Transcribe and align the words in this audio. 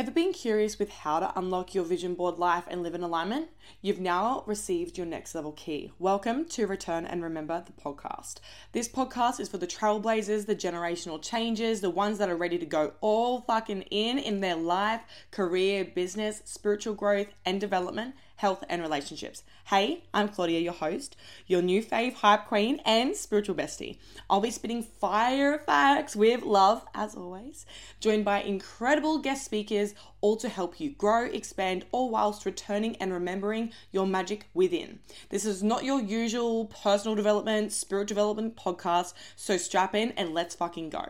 Ever 0.00 0.12
been 0.12 0.32
curious 0.32 0.78
with 0.78 0.90
how 0.90 1.20
to 1.20 1.38
unlock 1.38 1.74
your 1.74 1.84
vision 1.84 2.14
board 2.14 2.38
life 2.38 2.64
and 2.68 2.82
live 2.82 2.94
in 2.94 3.02
alignment? 3.02 3.50
You've 3.82 4.00
now 4.00 4.44
received 4.46 4.96
your 4.96 5.06
next 5.06 5.34
level 5.34 5.52
key. 5.52 5.92
Welcome 5.98 6.46
to 6.46 6.66
Return 6.66 7.04
and 7.04 7.22
Remember 7.22 7.62
the 7.66 7.72
podcast. 7.72 8.36
This 8.72 8.88
podcast 8.88 9.40
is 9.40 9.50
for 9.50 9.58
the 9.58 9.66
trailblazers, 9.66 10.46
the 10.46 10.56
generational 10.56 11.20
changes, 11.20 11.82
the 11.82 11.90
ones 11.90 12.16
that 12.16 12.30
are 12.30 12.36
ready 12.36 12.56
to 12.56 12.64
go 12.64 12.94
all 13.02 13.42
fucking 13.42 13.82
in 13.90 14.18
in 14.18 14.40
their 14.40 14.56
life, 14.56 15.02
career, 15.32 15.84
business, 15.84 16.40
spiritual 16.46 16.94
growth, 16.94 17.28
and 17.44 17.60
development 17.60 18.14
health, 18.40 18.64
and 18.70 18.80
relationships. 18.80 19.42
Hey, 19.66 20.02
I'm 20.14 20.28
Claudia, 20.28 20.60
your 20.60 20.72
host, 20.72 21.14
your 21.46 21.60
new 21.60 21.84
fave 21.84 22.14
hype 22.14 22.46
queen 22.46 22.80
and 22.86 23.14
spiritual 23.14 23.54
bestie. 23.54 23.98
I'll 24.30 24.40
be 24.40 24.50
spitting 24.50 24.82
fire 24.82 25.58
facts 25.58 26.16
with 26.16 26.42
love, 26.42 26.82
as 26.94 27.14
always, 27.14 27.66
joined 28.00 28.24
by 28.24 28.40
incredible 28.40 29.18
guest 29.18 29.44
speakers, 29.44 29.94
all 30.22 30.36
to 30.36 30.48
help 30.48 30.80
you 30.80 30.88
grow, 30.88 31.26
expand, 31.26 31.84
all 31.92 32.08
whilst 32.08 32.46
returning 32.46 32.96
and 32.96 33.12
remembering 33.12 33.72
your 33.92 34.06
magic 34.06 34.48
within. 34.54 35.00
This 35.28 35.44
is 35.44 35.62
not 35.62 35.84
your 35.84 36.00
usual 36.00 36.64
personal 36.64 37.14
development, 37.14 37.72
spirit 37.72 38.08
development 38.08 38.56
podcast, 38.56 39.12
so 39.36 39.58
strap 39.58 39.94
in 39.94 40.12
and 40.12 40.32
let's 40.32 40.54
fucking 40.54 40.88
go. 40.88 41.04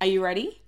Are 0.00 0.06
you 0.08 0.20
ready? 0.20 0.61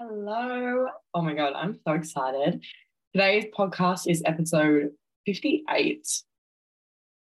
Hello. 0.00 0.86
Oh 1.12 1.22
my 1.22 1.34
God, 1.34 1.54
I'm 1.56 1.76
so 1.84 1.94
excited. 1.94 2.62
Today's 3.12 3.46
podcast 3.46 4.08
is 4.08 4.22
episode 4.24 4.92
58. 5.26 6.06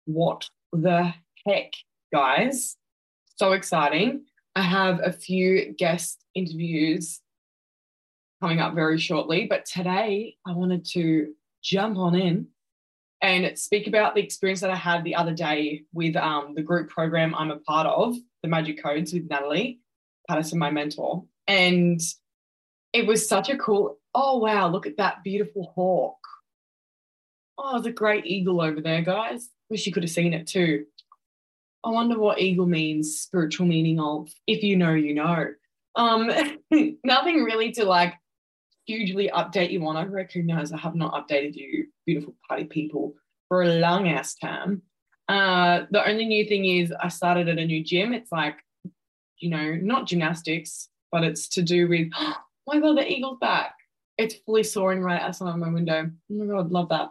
What 0.07 0.51
the 0.73 1.15
heck, 1.47 1.75
guys? 2.13 2.77
So 3.37 3.53
exciting. 3.53 4.25
I 4.57 4.63
have 4.63 4.99
a 5.01 5.13
few 5.13 5.75
guest 5.79 6.25
interviews 6.35 7.21
coming 8.43 8.59
up 8.59 8.75
very 8.75 8.99
shortly, 8.99 9.47
but 9.49 9.65
today 9.65 10.35
I 10.45 10.51
wanted 10.51 10.85
to 10.87 11.35
jump 11.63 11.97
on 11.99 12.17
in 12.17 12.49
and 13.23 13.57
speak 13.57 13.87
about 13.87 14.17
the 14.17 14.25
experience 14.25 14.63
that 14.63 14.73
I 14.73 14.77
had 14.77 15.05
the 15.05 15.15
other 15.15 15.35
day 15.35 15.85
with 15.93 16.17
um, 16.17 16.55
the 16.57 16.63
group 16.63 16.89
program 16.89 17.33
I'm 17.33 17.53
a 17.53 17.61
part 17.61 17.87
of, 17.87 18.17
the 18.43 18.49
Magic 18.49 18.83
Codes 18.83 19.13
with 19.13 19.31
Natalie 19.31 19.79
Patterson, 20.29 20.59
my 20.59 20.73
mentor. 20.73 21.27
And 21.47 22.01
it 22.97 23.07
was 23.07 23.29
such 23.29 23.51
a 23.51 23.59
cool, 23.59 23.99
oh 24.15 24.39
wow, 24.39 24.69
look 24.69 24.87
at 24.87 24.97
that 24.97 25.23
beautiful 25.23 25.71
hawk. 25.75 26.17
Oh, 27.59 27.73
there's 27.73 27.87
a 27.87 27.93
great 27.93 28.25
eagle 28.25 28.63
over 28.63 28.81
there, 28.81 29.03
guys. 29.03 29.51
Wish 29.69 29.87
you 29.87 29.93
could 29.93 30.03
have 30.03 30.11
seen 30.11 30.33
it 30.33 30.47
too. 30.47 30.87
I 31.85 31.91
wonder 31.91 32.19
what 32.19 32.41
eagle 32.41 32.67
means, 32.67 33.19
spiritual 33.19 33.67
meaning 33.67 34.01
of. 34.01 34.31
If 34.47 34.63
you 34.63 34.77
know, 34.77 34.95
you 34.95 35.15
know. 35.15 35.49
Um, 35.95 36.31
nothing 37.05 37.45
really 37.45 37.71
to 37.73 37.85
like 37.85 38.15
hugely 38.87 39.31
update 39.35 39.71
you 39.71 39.87
on. 39.87 39.97
I 39.97 40.05
recognize 40.05 40.73
I 40.73 40.79
have 40.79 40.95
not 40.95 41.13
updated 41.13 41.55
you, 41.55 41.89
beautiful 42.07 42.35
party 42.49 42.65
people, 42.65 43.15
for 43.49 43.63
a 43.63 43.75
long 43.79 44.09
ass 44.09 44.37
time. 44.37 44.83
Uh, 45.29 45.83
the 45.91 46.07
only 46.09 46.25
new 46.25 46.47
thing 46.47 46.65
is 46.65 46.95
I 46.99 47.09
started 47.09 47.49
at 47.49 47.59
a 47.59 47.67
new 47.67 47.85
gym. 47.85 48.15
It's 48.15 48.33
like, 48.33 48.57
you 49.39 49.51
know, 49.51 49.75
not 49.75 50.07
gymnastics, 50.07 50.89
but 51.13 51.25
it's 51.25 51.49
to 51.51 51.63
do 51.63 51.89
with 51.89 52.09
oh 52.19 52.37
my 52.67 52.81
god, 52.81 52.99
the 52.99 53.11
eagle's 53.11 53.39
back. 53.41 53.75
It's 54.19 54.35
fully 54.35 54.63
soaring 54.63 55.03
right 55.03 55.21
outside 55.21 55.57
my 55.57 55.69
window. 55.69 56.11
Oh 56.31 56.35
my 56.35 56.47
god, 56.47 56.73
love 56.73 56.89
that. 56.89 57.11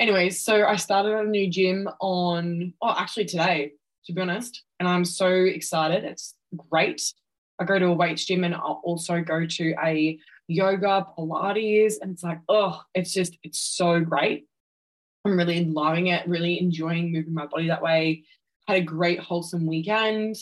Anyways, 0.00 0.40
so 0.40 0.64
I 0.64 0.76
started 0.76 1.14
a 1.14 1.24
new 1.24 1.50
gym 1.50 1.88
on, 2.00 2.72
oh, 2.80 2.94
actually 2.96 3.26
today, 3.26 3.72
to 4.06 4.12
be 4.12 4.20
honest, 4.20 4.62
and 4.78 4.88
I'm 4.88 5.04
so 5.04 5.28
excited. 5.28 6.04
It's 6.04 6.34
great. 6.70 7.02
I 7.58 7.64
go 7.64 7.78
to 7.78 7.86
a 7.86 7.92
weights 7.92 8.24
gym 8.24 8.44
and 8.44 8.54
I'll 8.54 8.80
also 8.84 9.20
go 9.20 9.44
to 9.44 9.74
a 9.84 10.18
yoga, 10.46 11.06
Pilates, 11.16 11.94
and 12.00 12.12
it's 12.12 12.22
like, 12.22 12.40
oh, 12.48 12.80
it's 12.94 13.12
just, 13.12 13.36
it's 13.42 13.60
so 13.60 14.00
great. 14.00 14.46
I'm 15.24 15.36
really 15.36 15.64
loving 15.64 16.06
it, 16.08 16.26
really 16.28 16.60
enjoying 16.60 17.12
moving 17.12 17.34
my 17.34 17.46
body 17.46 17.68
that 17.68 17.82
way. 17.82 18.24
Had 18.66 18.78
a 18.78 18.82
great, 18.82 19.18
wholesome 19.18 19.66
weekend 19.66 20.36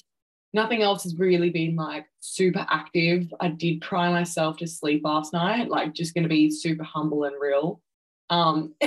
nothing 0.53 0.83
else 0.83 1.03
has 1.05 1.17
really 1.17 1.51
been 1.51 1.77
like 1.77 2.07
super 2.21 2.67
active. 2.71 3.33
I 3.41 3.49
did 3.49 3.83
cry 3.83 4.11
myself 4.11 4.57
to 4.59 4.67
sleep 4.67 5.03
last 5.05 5.33
night, 5.33 5.69
like 5.69 5.93
just 5.93 6.15
going 6.15 6.25
to 6.25 6.29
be 6.29 6.51
super 6.51 6.84
humble 6.84 7.25
and 7.25 7.37
real. 7.41 7.81
Um, 8.31 8.75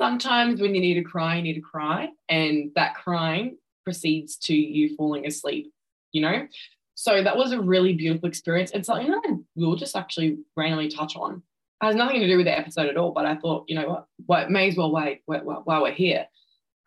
sometimes 0.00 0.60
when 0.60 0.74
you 0.74 0.80
need 0.80 0.94
to 0.94 1.02
cry, 1.02 1.36
you 1.36 1.42
need 1.42 1.54
to 1.54 1.60
cry, 1.60 2.08
and 2.28 2.70
that 2.74 2.96
crying 2.96 3.58
proceeds 3.84 4.36
to 4.36 4.54
you 4.54 4.96
falling 4.96 5.26
asleep, 5.26 5.72
you 6.12 6.20
know? 6.20 6.46
So 6.94 7.22
that 7.22 7.36
was 7.36 7.52
a 7.52 7.60
really 7.60 7.92
beautiful 7.92 8.28
experience 8.28 8.72
and 8.72 8.84
something 8.84 9.10
that 9.10 9.22
I 9.26 9.34
will 9.54 9.76
just 9.76 9.96
actually 9.96 10.38
randomly 10.56 10.88
touch 10.88 11.14
on. 11.14 11.42
It 11.82 11.86
has 11.86 11.94
nothing 11.94 12.20
to 12.20 12.26
do 12.26 12.38
with 12.38 12.46
the 12.46 12.58
episode 12.58 12.88
at 12.88 12.96
all, 12.96 13.12
but 13.12 13.26
I 13.26 13.36
thought, 13.36 13.66
you 13.68 13.76
know 13.76 13.88
what, 13.88 14.06
what 14.24 14.50
may 14.50 14.68
as 14.68 14.76
well 14.76 14.90
wait 14.90 15.20
while 15.26 15.82
we're 15.82 15.92
here 15.92 16.26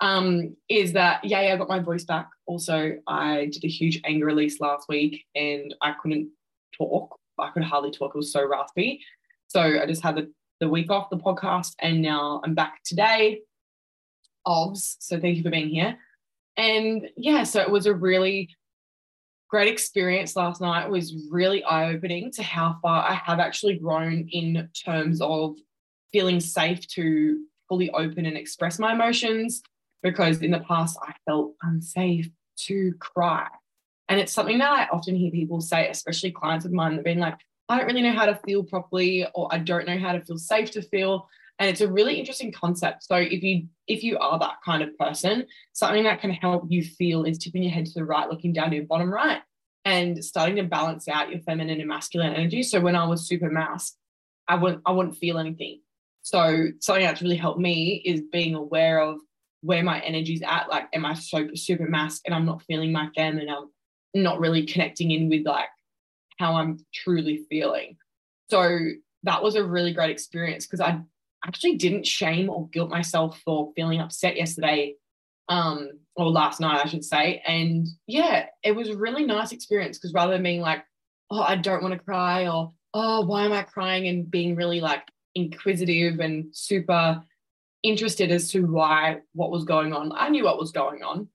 um, 0.01 0.55
is 0.69 0.93
that 0.93 1.23
yeah, 1.25 1.41
yeah, 1.41 1.53
I 1.53 1.57
got 1.57 1.69
my 1.69 1.79
voice 1.79 2.05
back. 2.05 2.29
Also, 2.45 2.93
I 3.07 3.49
did 3.51 3.63
a 3.63 3.67
huge 3.67 3.99
anger 4.05 4.25
release 4.25 4.59
last 4.59 4.87
week 4.87 5.25
and 5.35 5.73
I 5.81 5.93
couldn't 6.01 6.29
talk. 6.77 7.17
I 7.37 7.49
could 7.51 7.63
hardly 7.63 7.91
talk. 7.91 8.11
It 8.15 8.17
was 8.17 8.31
so 8.31 8.47
raspy. 8.47 9.01
So 9.47 9.61
I 9.61 9.85
just 9.85 10.03
had 10.03 10.15
the, 10.15 10.31
the 10.59 10.69
week 10.69 10.91
off 10.91 11.09
the 11.09 11.17
podcast 11.17 11.73
and 11.79 12.01
now 12.01 12.41
I'm 12.43 12.55
back 12.55 12.81
today. 12.85 13.41
Ovs. 14.47 14.95
So 14.99 15.19
thank 15.19 15.37
you 15.37 15.43
for 15.43 15.49
being 15.49 15.69
here. 15.69 15.97
And 16.55 17.09
yeah, 17.17 17.43
so 17.43 17.61
it 17.61 17.69
was 17.69 17.85
a 17.85 17.93
really 17.93 18.49
great 19.49 19.71
experience 19.71 20.35
last 20.35 20.61
night. 20.61 20.85
It 20.85 20.91
was 20.91 21.27
really 21.29 21.63
eye-opening 21.63 22.31
to 22.33 22.43
how 22.43 22.77
far 22.81 23.09
I 23.09 23.15
have 23.15 23.39
actually 23.39 23.79
grown 23.79 24.27
in 24.31 24.69
terms 24.85 25.21
of 25.21 25.55
feeling 26.11 26.39
safe 26.39 26.87
to 26.89 27.39
fully 27.67 27.89
open 27.91 28.25
and 28.25 28.37
express 28.37 28.79
my 28.79 28.93
emotions 28.93 29.61
because 30.03 30.41
in 30.41 30.51
the 30.51 30.59
past 30.59 30.97
I 31.01 31.13
felt 31.25 31.53
unsafe 31.61 32.29
to 32.67 32.93
cry. 32.99 33.47
And 34.07 34.19
it's 34.19 34.33
something 34.33 34.57
that 34.57 34.71
I 34.71 34.87
often 34.91 35.15
hear 35.15 35.31
people 35.31 35.61
say, 35.61 35.87
especially 35.87 36.31
clients 36.31 36.65
of 36.65 36.71
mine 36.71 36.95
that 36.95 37.05
been 37.05 37.19
like, 37.19 37.37
I 37.69 37.77
don't 37.77 37.85
really 37.85 38.01
know 38.01 38.13
how 38.13 38.25
to 38.25 38.39
feel 38.45 38.63
properly, 38.63 39.27
or 39.35 39.47
I 39.51 39.59
don't 39.59 39.87
know 39.87 39.99
how 39.99 40.13
to 40.13 40.21
feel 40.21 40.37
safe 40.37 40.71
to 40.71 40.81
feel. 40.81 41.29
And 41.59 41.69
it's 41.69 41.81
a 41.81 41.91
really 41.91 42.15
interesting 42.15 42.51
concept. 42.51 43.03
So 43.03 43.15
if 43.15 43.43
you 43.43 43.67
if 43.85 44.01
you 44.01 44.17
are 44.17 44.39
that 44.39 44.55
kind 44.65 44.81
of 44.81 44.97
person, 44.97 45.45
something 45.73 46.03
that 46.03 46.21
can 46.21 46.31
help 46.31 46.63
you 46.69 46.83
feel 46.83 47.25
is 47.25 47.37
tipping 47.37 47.63
your 47.63 47.71
head 47.71 47.85
to 47.85 47.93
the 47.93 48.05
right, 48.05 48.29
looking 48.29 48.53
down 48.53 48.69
to 48.71 48.77
your 48.77 48.85
bottom 48.85 49.13
right, 49.13 49.41
and 49.85 50.23
starting 50.23 50.55
to 50.55 50.63
balance 50.63 51.07
out 51.07 51.29
your 51.29 51.41
feminine 51.41 51.79
and 51.79 51.89
masculine 51.89 52.33
energy. 52.33 52.63
So 52.63 52.79
when 52.79 52.95
I 52.95 53.05
was 53.05 53.27
super 53.27 53.49
masked, 53.49 53.97
I 54.47 54.55
wouldn't 54.55 54.81
I 54.85 54.91
wouldn't 54.91 55.17
feel 55.17 55.37
anything. 55.37 55.81
So 56.23 56.67
something 56.79 57.05
that's 57.05 57.21
really 57.21 57.37
helped 57.37 57.59
me 57.59 58.01
is 58.05 58.21
being 58.31 58.55
aware 58.55 59.01
of 59.01 59.19
where 59.61 59.83
my 59.83 59.99
energy's 60.01 60.41
at. 60.41 60.69
Like, 60.69 60.87
am 60.93 61.05
I 61.05 61.13
super, 61.13 61.55
super 61.55 61.87
masked 61.87 62.23
and 62.25 62.33
I'm 62.33 62.45
not 62.45 62.63
feeling 62.63 62.91
my 62.91 63.09
fem 63.15 63.37
and 63.37 63.49
I'm 63.49 63.69
not 64.13 64.39
really 64.39 64.65
connecting 64.65 65.11
in 65.11 65.29
with 65.29 65.45
like 65.45 65.69
how 66.37 66.55
I'm 66.55 66.79
truly 66.93 67.45
feeling. 67.49 67.97
So 68.49 68.79
that 69.23 69.43
was 69.43 69.55
a 69.55 69.63
really 69.63 69.93
great 69.93 70.09
experience 70.09 70.65
because 70.65 70.81
I 70.81 71.01
actually 71.45 71.75
didn't 71.75 72.07
shame 72.07 72.49
or 72.49 72.67
guilt 72.69 72.89
myself 72.89 73.39
for 73.45 73.71
feeling 73.75 73.99
upset 73.99 74.35
yesterday 74.35 74.95
um 75.47 75.89
or 76.15 76.29
last 76.29 76.59
night 76.59 76.81
I 76.83 76.87
should 76.87 77.03
say 77.03 77.41
and 77.47 77.87
yeah 78.07 78.47
it 78.63 78.73
was 78.73 78.89
a 78.89 78.97
really 78.97 79.25
nice 79.25 79.51
experience 79.51 79.97
because 79.97 80.13
rather 80.13 80.33
than 80.33 80.43
being 80.43 80.61
like 80.61 80.83
oh 81.31 81.41
I 81.41 81.55
don't 81.55 81.81
want 81.81 81.93
to 81.93 81.99
cry 81.99 82.47
or 82.47 82.73
oh 82.93 83.25
why 83.25 83.45
am 83.45 83.53
I 83.53 83.63
crying 83.63 84.07
and 84.07 84.29
being 84.29 84.55
really 84.55 84.81
like 84.81 85.03
inquisitive 85.35 86.19
and 86.19 86.47
super 86.51 87.23
interested 87.83 88.31
as 88.31 88.49
to 88.51 88.61
why 88.65 89.19
what 89.33 89.51
was 89.51 89.63
going 89.63 89.93
on. 89.93 90.11
I 90.13 90.29
knew 90.29 90.45
what 90.45 90.59
was 90.59 90.71
going 90.71 91.03
on, 91.03 91.27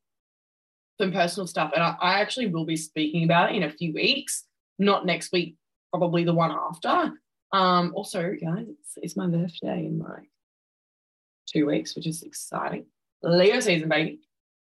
some 1.01 1.13
personal 1.13 1.47
stuff, 1.47 1.73
and 1.75 1.83
I, 1.83 1.97
I 2.01 2.21
actually 2.21 2.47
will 2.47 2.67
be 2.67 2.77
speaking 2.77 3.25
about 3.25 3.51
it 3.51 3.57
in 3.57 3.63
a 3.63 3.71
few 3.71 3.93
weeks, 3.93 4.45
not 4.79 5.07
next 5.07 5.33
week, 5.33 5.57
probably 5.93 6.25
the 6.25 6.35
one 6.35 6.53
after. 6.53 7.13
Um, 7.53 7.93
also, 7.95 8.35
guys, 8.41 8.67
it's, 8.69 8.93
it's 8.97 9.17
my 9.17 9.27
birthday 9.29 9.87
in 9.87 9.99
like 9.99 10.29
two 11.47 11.67
weeks, 11.67 11.95
which 11.95 12.07
is 12.07 12.23
exciting. 12.23 12.87
Leo 13.23 13.61
season, 13.61 13.89
baby. 13.89 14.21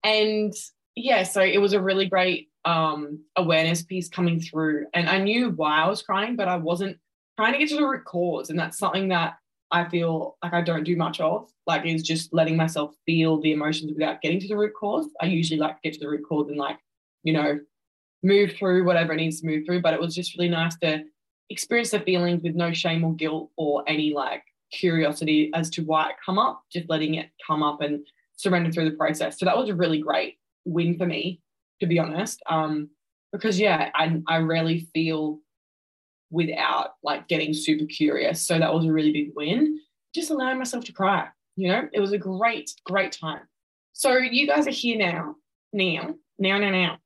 And 0.04 0.54
yeah, 0.94 1.24
so 1.24 1.42
it 1.42 1.58
was 1.58 1.72
a 1.72 1.82
really 1.82 2.06
great 2.06 2.48
um, 2.64 3.24
awareness 3.36 3.82
piece 3.82 4.08
coming 4.08 4.40
through. 4.40 4.86
And 4.94 5.08
I 5.08 5.18
knew 5.18 5.50
why 5.50 5.82
I 5.82 5.88
was 5.88 6.02
crying, 6.02 6.36
but 6.36 6.48
I 6.48 6.56
wasn't 6.56 6.98
trying 7.36 7.52
to 7.52 7.58
get 7.58 7.68
to 7.70 7.76
the 7.76 7.86
root 7.86 8.04
cause. 8.04 8.50
And 8.50 8.58
that's 8.58 8.78
something 8.78 9.08
that 9.08 9.34
I 9.70 9.88
feel 9.88 10.36
like 10.42 10.52
I 10.52 10.62
don't 10.62 10.84
do 10.84 10.96
much 10.96 11.20
of, 11.20 11.48
like 11.66 11.84
is 11.84 12.02
just 12.02 12.32
letting 12.32 12.56
myself 12.56 12.94
feel 13.04 13.40
the 13.40 13.52
emotions 13.52 13.92
without 13.92 14.22
getting 14.22 14.40
to 14.40 14.48
the 14.48 14.56
root 14.56 14.72
cause. 14.78 15.06
I 15.20 15.26
usually 15.26 15.58
like 15.58 15.82
get 15.82 15.94
to 15.94 16.00
the 16.00 16.08
root 16.08 16.24
cause 16.28 16.48
and 16.48 16.56
like, 16.56 16.78
you 17.24 17.32
know, 17.32 17.58
move 18.22 18.52
through 18.52 18.84
whatever 18.84 19.12
it 19.12 19.16
needs 19.16 19.40
to 19.40 19.46
move 19.46 19.64
through. 19.66 19.82
But 19.82 19.94
it 19.94 20.00
was 20.00 20.14
just 20.14 20.36
really 20.36 20.48
nice 20.48 20.76
to 20.78 21.04
experience 21.50 21.90
the 21.90 22.00
feelings 22.00 22.42
with 22.42 22.54
no 22.54 22.72
shame 22.72 23.04
or 23.04 23.14
guilt 23.14 23.50
or 23.56 23.84
any 23.86 24.12
like 24.12 24.42
curiosity 24.72 25.50
as 25.54 25.70
to 25.70 25.82
why 25.82 26.10
it 26.10 26.16
come 26.24 26.38
up, 26.38 26.62
just 26.72 26.88
letting 26.88 27.14
it 27.14 27.30
come 27.46 27.62
up 27.62 27.80
and 27.80 28.06
surrender 28.36 28.70
through 28.70 28.90
the 28.90 28.96
process. 28.96 29.38
So 29.38 29.46
that 29.46 29.56
was 29.56 29.68
a 29.68 29.74
really 29.74 29.98
great 29.98 30.38
win 30.64 30.96
for 30.96 31.06
me, 31.06 31.40
to 31.80 31.86
be 31.86 31.98
honest. 31.98 32.42
Um, 32.48 32.90
because 33.32 33.58
yeah, 33.58 33.90
I 33.94 34.20
I 34.26 34.38
rarely 34.38 34.88
feel 34.94 35.40
without 36.30 36.90
like 37.02 37.28
getting 37.28 37.54
super 37.54 37.86
curious. 37.86 38.42
So 38.42 38.58
that 38.58 38.72
was 38.72 38.84
a 38.84 38.92
really 38.92 39.12
big 39.12 39.32
win. 39.34 39.80
Just 40.14 40.30
allowing 40.30 40.58
myself 40.58 40.84
to 40.84 40.92
cry. 40.92 41.28
You 41.56 41.68
know, 41.68 41.88
it 41.92 42.00
was 42.00 42.12
a 42.12 42.18
great, 42.18 42.70
great 42.84 43.12
time. 43.12 43.42
So 43.92 44.16
you 44.16 44.46
guys 44.46 44.66
are 44.66 44.70
here 44.70 44.98
now, 44.98 45.36
now, 45.72 46.14
now, 46.38 46.58
now, 46.58 46.70
now, 46.70 46.98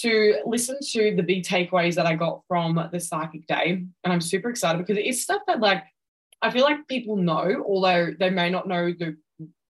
to 0.00 0.36
listen 0.46 0.78
to 0.92 1.14
the 1.16 1.22
big 1.22 1.44
takeaways 1.44 1.96
that 1.96 2.06
I 2.06 2.14
got 2.14 2.42
from 2.48 2.88
the 2.92 3.00
psychic 3.00 3.46
day. 3.46 3.84
And 4.04 4.12
I'm 4.12 4.20
super 4.20 4.48
excited 4.48 4.78
because 4.78 5.02
it's 5.04 5.22
stuff 5.22 5.42
that 5.46 5.60
like 5.60 5.84
I 6.40 6.50
feel 6.50 6.64
like 6.64 6.88
people 6.88 7.16
know, 7.16 7.64
although 7.66 8.12
they 8.18 8.30
may 8.30 8.50
not 8.50 8.66
know 8.66 8.92
the 8.92 9.16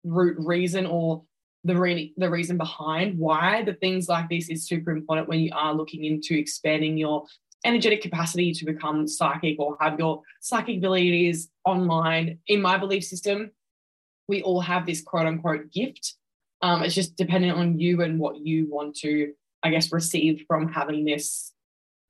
root 0.03 0.37
reason 0.39 0.85
or 0.85 1.23
the 1.63 1.75
re- 1.75 2.13
the 2.15 2.29
reason 2.29 2.57
behind 2.57 3.17
why 3.17 3.63
the 3.63 3.73
things 3.73 4.07
like 4.07 4.29
this 4.29 4.49
is 4.49 4.67
super 4.67 4.91
important 4.91 5.27
when 5.27 5.39
you 5.39 5.51
are 5.53 5.73
looking 5.73 6.05
into 6.05 6.37
expanding 6.37 6.97
your 6.97 7.25
energetic 7.65 8.01
capacity 8.01 8.53
to 8.53 8.65
become 8.65 9.07
psychic 9.07 9.59
or 9.59 9.77
have 9.79 9.99
your 9.99 10.21
psychic 10.39 10.77
abilities 10.77 11.49
online. 11.65 12.39
In 12.47 12.61
my 12.61 12.77
belief 12.77 13.03
system, 13.03 13.51
we 14.27 14.41
all 14.43 14.61
have 14.61 14.85
this 14.85 15.01
quote 15.01 15.25
unquote 15.25 15.71
gift. 15.71 16.15
Um, 16.61 16.83
it's 16.83 16.95
just 16.95 17.15
dependent 17.15 17.57
on 17.57 17.79
you 17.79 18.01
and 18.01 18.19
what 18.19 18.37
you 18.37 18.67
want 18.69 18.95
to, 18.97 19.33
I 19.63 19.69
guess, 19.69 19.91
receive 19.91 20.45
from 20.47 20.71
having 20.71 21.05
this 21.05 21.53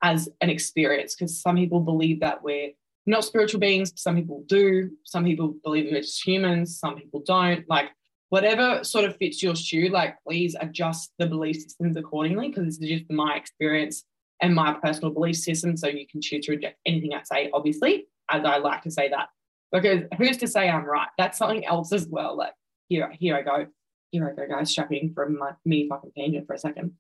as 0.03 0.29
an 0.41 0.49
experience. 0.49 1.15
Because 1.15 1.39
some 1.39 1.55
people 1.55 1.79
believe 1.79 2.19
that 2.21 2.43
we're 2.43 2.71
not 3.05 3.23
spiritual 3.23 3.59
beings, 3.59 3.91
some 3.95 4.15
people 4.15 4.43
do. 4.47 4.91
Some 5.03 5.23
people 5.25 5.55
believe 5.63 5.87
we're 5.91 6.01
just 6.01 6.25
humans, 6.25 6.77
some 6.77 6.95
people 6.95 7.21
don't. 7.25 7.67
Like, 7.69 7.89
whatever 8.29 8.83
sort 8.83 9.05
of 9.05 9.17
fits 9.17 9.41
your 9.41 9.55
shoe, 9.55 9.89
like, 9.89 10.15
please 10.27 10.55
adjust 10.59 11.11
the 11.17 11.25
belief 11.25 11.57
systems 11.57 11.97
accordingly 11.97 12.49
because 12.49 12.65
this 12.65 12.89
is 12.89 12.99
just 12.99 13.11
my 13.11 13.35
experience 13.35 14.03
and 14.41 14.55
my 14.55 14.73
personal 14.73 15.11
belief 15.11 15.35
system. 15.35 15.75
So 15.77 15.87
you 15.87 16.07
can 16.07 16.21
choose 16.21 16.45
to 16.45 16.51
reject 16.51 16.79
anything 16.85 17.13
I 17.13 17.23
say, 17.23 17.49
obviously, 17.53 18.07
as 18.29 18.43
I 18.45 18.57
like 18.57 18.83
to 18.83 18.91
say 18.91 19.09
that. 19.09 19.29
Because 19.71 20.03
who's 20.17 20.37
to 20.37 20.47
say 20.47 20.69
I'm 20.69 20.85
right? 20.85 21.09
That's 21.17 21.37
something 21.37 21.65
else 21.65 21.91
as 21.93 22.07
well. 22.07 22.37
Like 22.37 22.53
here, 22.87 23.11
here 23.19 23.35
I 23.35 23.41
go. 23.41 23.67
Here 24.11 24.27
I 24.27 24.33
go, 24.33 24.47
guys, 24.47 24.71
strapping 24.71 25.13
from 25.13 25.37
my 25.37 25.51
me 25.65 25.87
fucking 25.87 26.11
tangent 26.17 26.47
for 26.47 26.53
a 26.53 26.57
second. 26.59 26.93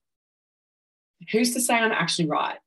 Who's 1.31 1.53
to 1.55 1.61
say 1.61 1.73
I'm 1.73 1.91
actually 1.91 2.27
right? 2.27 2.59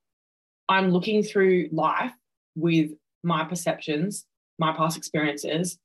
I'm 0.69 0.91
looking 0.91 1.23
through 1.23 1.69
life 1.71 2.13
with 2.57 2.91
my 3.23 3.45
perceptions, 3.45 4.27
my 4.59 4.73
past 4.73 4.97
experiences, 4.97 5.79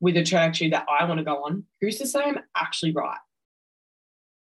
with 0.00 0.16
a 0.16 0.22
trajectory 0.22 0.68
that 0.70 0.86
I 0.88 1.04
want 1.04 1.18
to 1.18 1.24
go 1.24 1.44
on. 1.44 1.64
Who's 1.80 1.98
to 1.98 2.06
say 2.06 2.22
I'm 2.22 2.40
actually 2.56 2.92
right? 2.92 3.18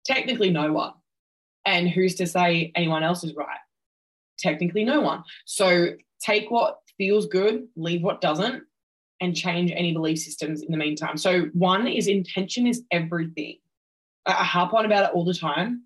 Technically, 0.04 0.50
no 0.50 0.72
one. 0.72 0.94
And 1.64 1.88
who's 1.88 2.16
to 2.16 2.26
say 2.26 2.72
anyone 2.74 3.04
else 3.04 3.24
is 3.24 3.34
right? 3.34 3.58
Technically 4.38 4.84
no 4.84 5.00
one. 5.00 5.22
So 5.44 5.94
take 6.20 6.50
what 6.50 6.78
feels 6.98 7.26
good, 7.26 7.66
leave 7.76 8.02
what 8.02 8.20
doesn't, 8.20 8.62
and 9.20 9.34
change 9.34 9.70
any 9.70 9.92
belief 9.92 10.18
systems 10.18 10.62
in 10.62 10.70
the 10.70 10.76
meantime. 10.76 11.16
So, 11.16 11.44
one 11.52 11.86
is 11.86 12.08
intention 12.08 12.66
is 12.66 12.82
everything. 12.90 13.58
I 14.26 14.32
harp 14.32 14.74
on 14.74 14.86
about 14.86 15.04
it 15.04 15.14
all 15.14 15.24
the 15.24 15.34
time. 15.34 15.84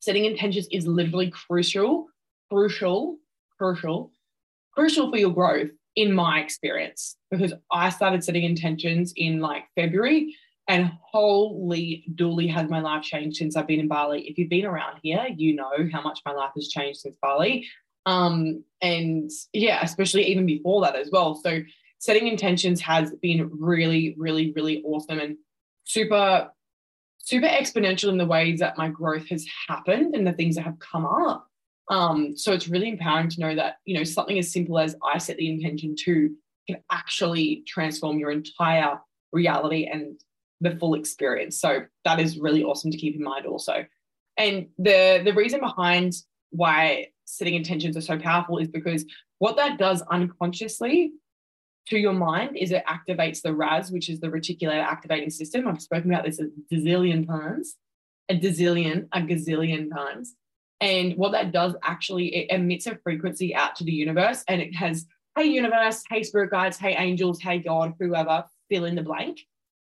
Setting 0.00 0.24
intentions 0.24 0.66
is 0.72 0.86
literally 0.86 1.30
crucial, 1.30 2.06
crucial, 2.50 3.18
crucial, 3.58 4.10
crucial 4.72 5.10
for 5.10 5.18
your 5.18 5.30
growth, 5.30 5.70
in 5.96 6.12
my 6.12 6.40
experience, 6.40 7.16
because 7.30 7.52
I 7.70 7.90
started 7.90 8.24
setting 8.24 8.44
intentions 8.44 9.12
in 9.16 9.40
like 9.40 9.64
February 9.74 10.34
and 10.70 10.92
holy 11.02 12.04
dooly 12.14 12.48
has 12.48 12.70
my 12.70 12.80
life 12.80 13.02
changed 13.02 13.38
since 13.38 13.56
I've 13.56 13.66
been 13.66 13.80
in 13.80 13.88
Bali. 13.88 14.28
If 14.28 14.38
you've 14.38 14.48
been 14.48 14.64
around 14.64 15.00
here, 15.02 15.26
you 15.36 15.56
know 15.56 15.72
how 15.92 16.00
much 16.00 16.20
my 16.24 16.30
life 16.30 16.52
has 16.54 16.68
changed 16.68 17.00
since 17.00 17.16
Bali. 17.20 17.66
Um, 18.06 18.62
and 18.80 19.28
yeah, 19.52 19.80
especially 19.82 20.28
even 20.28 20.46
before 20.46 20.80
that 20.82 20.94
as 20.94 21.10
well. 21.10 21.34
So 21.34 21.58
setting 21.98 22.28
intentions 22.28 22.80
has 22.82 23.12
been 23.20 23.50
really, 23.52 24.14
really, 24.16 24.52
really 24.52 24.80
awesome 24.84 25.18
and 25.18 25.38
super, 25.82 26.52
super 27.18 27.48
exponential 27.48 28.08
in 28.08 28.18
the 28.18 28.24
ways 28.24 28.60
that 28.60 28.78
my 28.78 28.88
growth 28.88 29.28
has 29.28 29.44
happened 29.68 30.14
and 30.14 30.24
the 30.24 30.32
things 30.34 30.54
that 30.54 30.64
have 30.64 30.78
come 30.78 31.04
up. 31.04 31.48
Um, 31.88 32.36
so 32.36 32.52
it's 32.52 32.68
really 32.68 32.90
empowering 32.90 33.28
to 33.30 33.40
know 33.40 33.56
that, 33.56 33.78
you 33.86 33.98
know, 33.98 34.04
something 34.04 34.38
as 34.38 34.52
simple 34.52 34.78
as 34.78 34.94
I 35.04 35.18
set 35.18 35.36
the 35.36 35.50
intention 35.50 35.96
to 36.04 36.30
can 36.68 36.80
actually 36.92 37.64
transform 37.66 38.20
your 38.20 38.30
entire 38.30 39.00
reality 39.32 39.88
and 39.92 40.20
the 40.60 40.76
full 40.76 40.94
experience. 40.94 41.58
So 41.60 41.84
that 42.04 42.20
is 42.20 42.38
really 42.38 42.62
awesome 42.62 42.90
to 42.90 42.98
keep 42.98 43.16
in 43.16 43.22
mind 43.22 43.46
also. 43.46 43.86
And 44.36 44.68
the 44.78 45.22
the 45.24 45.34
reason 45.34 45.60
behind 45.60 46.14
why 46.50 47.08
setting 47.24 47.54
intentions 47.54 47.96
are 47.96 48.02
so 48.02 48.18
powerful 48.18 48.58
is 48.58 48.68
because 48.68 49.04
what 49.38 49.56
that 49.56 49.78
does 49.78 50.02
unconsciously 50.10 51.12
to 51.86 51.98
your 51.98 52.12
mind 52.12 52.56
is 52.56 52.72
it 52.72 52.84
activates 52.86 53.42
the 53.42 53.54
RAS, 53.54 53.90
which 53.90 54.08
is 54.08 54.20
the 54.20 54.28
reticular 54.28 54.82
activating 54.82 55.30
system. 55.30 55.66
I've 55.66 55.82
spoken 55.82 56.12
about 56.12 56.24
this 56.24 56.40
a 56.40 56.48
gazillion 56.72 57.26
times, 57.26 57.76
a 58.28 58.38
gazillion, 58.38 59.08
a 59.12 59.20
gazillion 59.20 59.90
times. 59.90 60.34
And 60.80 61.16
what 61.16 61.32
that 61.32 61.52
does 61.52 61.74
actually, 61.82 62.34
it 62.34 62.50
emits 62.50 62.86
a 62.86 62.98
frequency 63.02 63.54
out 63.54 63.76
to 63.76 63.84
the 63.84 63.92
universe 63.92 64.44
and 64.48 64.60
it 64.60 64.74
has, 64.74 65.06
hey, 65.36 65.44
universe, 65.44 66.02
hey, 66.08 66.22
spirit 66.22 66.50
guides, 66.50 66.78
hey, 66.78 66.94
angels, 66.96 67.40
hey, 67.40 67.58
God, 67.58 67.94
whoever, 67.98 68.44
fill 68.68 68.84
in 68.84 68.94
the 68.94 69.02
blank 69.02 69.40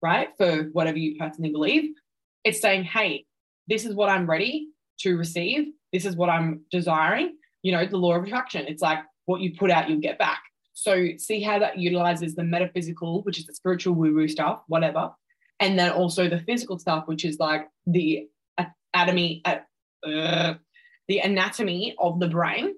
right? 0.03 0.29
For 0.37 0.65
whatever 0.73 0.99
you 0.99 1.17
personally 1.19 1.51
believe. 1.51 1.91
It's 2.45 2.61
saying, 2.61 2.85
hey, 2.85 3.25
this 3.69 3.85
is 3.85 3.95
what 3.95 4.09
I'm 4.09 4.29
ready 4.29 4.69
to 5.01 5.17
receive. 5.17 5.69
This 5.93 6.05
is 6.05 6.17
what 6.17 6.29
I'm 6.29 6.63
desiring. 6.71 7.37
You 7.63 7.73
know, 7.73 7.87
the 7.87 7.97
law 7.97 8.17
of 8.17 8.25
attraction. 8.25 8.67
It's 8.67 8.83
like 8.83 8.99
what 9.27 9.41
you 9.41 9.57
put 9.57 9.71
out, 9.71 9.89
you'll 9.89 10.01
get 10.01 10.19
back. 10.19 10.43
So 10.75 11.09
see 11.19 11.41
how 11.41 11.59
that 11.61 11.79
utilizes 11.79 12.35
the 12.35 12.43
metaphysical, 12.43 13.23
which 13.23 13.39
is 13.39 13.47
the 13.47 13.55
spiritual 13.55 13.95
woo 13.95 14.15
woo 14.15 14.27
stuff, 14.27 14.63
whatever. 14.67 15.11
And 15.61 15.79
then 15.79 15.93
also 15.93 16.29
the 16.29 16.41
physical 16.41 16.79
stuff, 16.79 17.05
which 17.07 17.25
is 17.25 17.39
like 17.39 17.69
the 17.87 18.27
anatomy, 18.95 19.43
uh, 19.45 20.55
the 21.07 21.19
anatomy 21.19 21.95
of 21.99 22.19
the 22.19 22.29
brain 22.29 22.75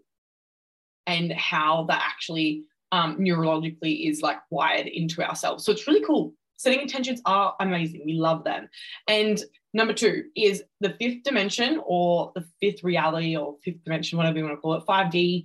and 1.06 1.32
how 1.32 1.87
that 1.88 2.03
actually 2.05 2.65
um, 2.93 3.19
neurologically 3.19 4.09
is 4.09 4.20
like 4.20 4.38
wired 4.50 4.87
into 4.87 5.23
ourselves. 5.23 5.65
So 5.65 5.73
it's 5.73 5.87
really 5.87 6.05
cool 6.05 6.35
setting 6.56 6.81
intentions 6.81 7.21
are 7.25 7.55
amazing. 7.61 8.03
We 8.05 8.15
love 8.15 8.45
them. 8.45 8.69
And 9.09 9.43
number 9.73 9.93
two 9.93 10.25
is 10.37 10.62
the 10.81 10.95
fifth 11.01 11.23
dimension 11.25 11.81
or 11.85 12.33
the 12.35 12.45
fifth 12.61 12.85
reality 12.85 13.37
or 13.37 13.56
fifth 13.65 13.83
dimension, 13.85 14.17
whatever 14.17 14.39
you 14.39 14.45
want 14.45 14.56
to 14.56 14.61
call 14.61 14.75
it, 14.75 14.85
5D, 14.87 15.45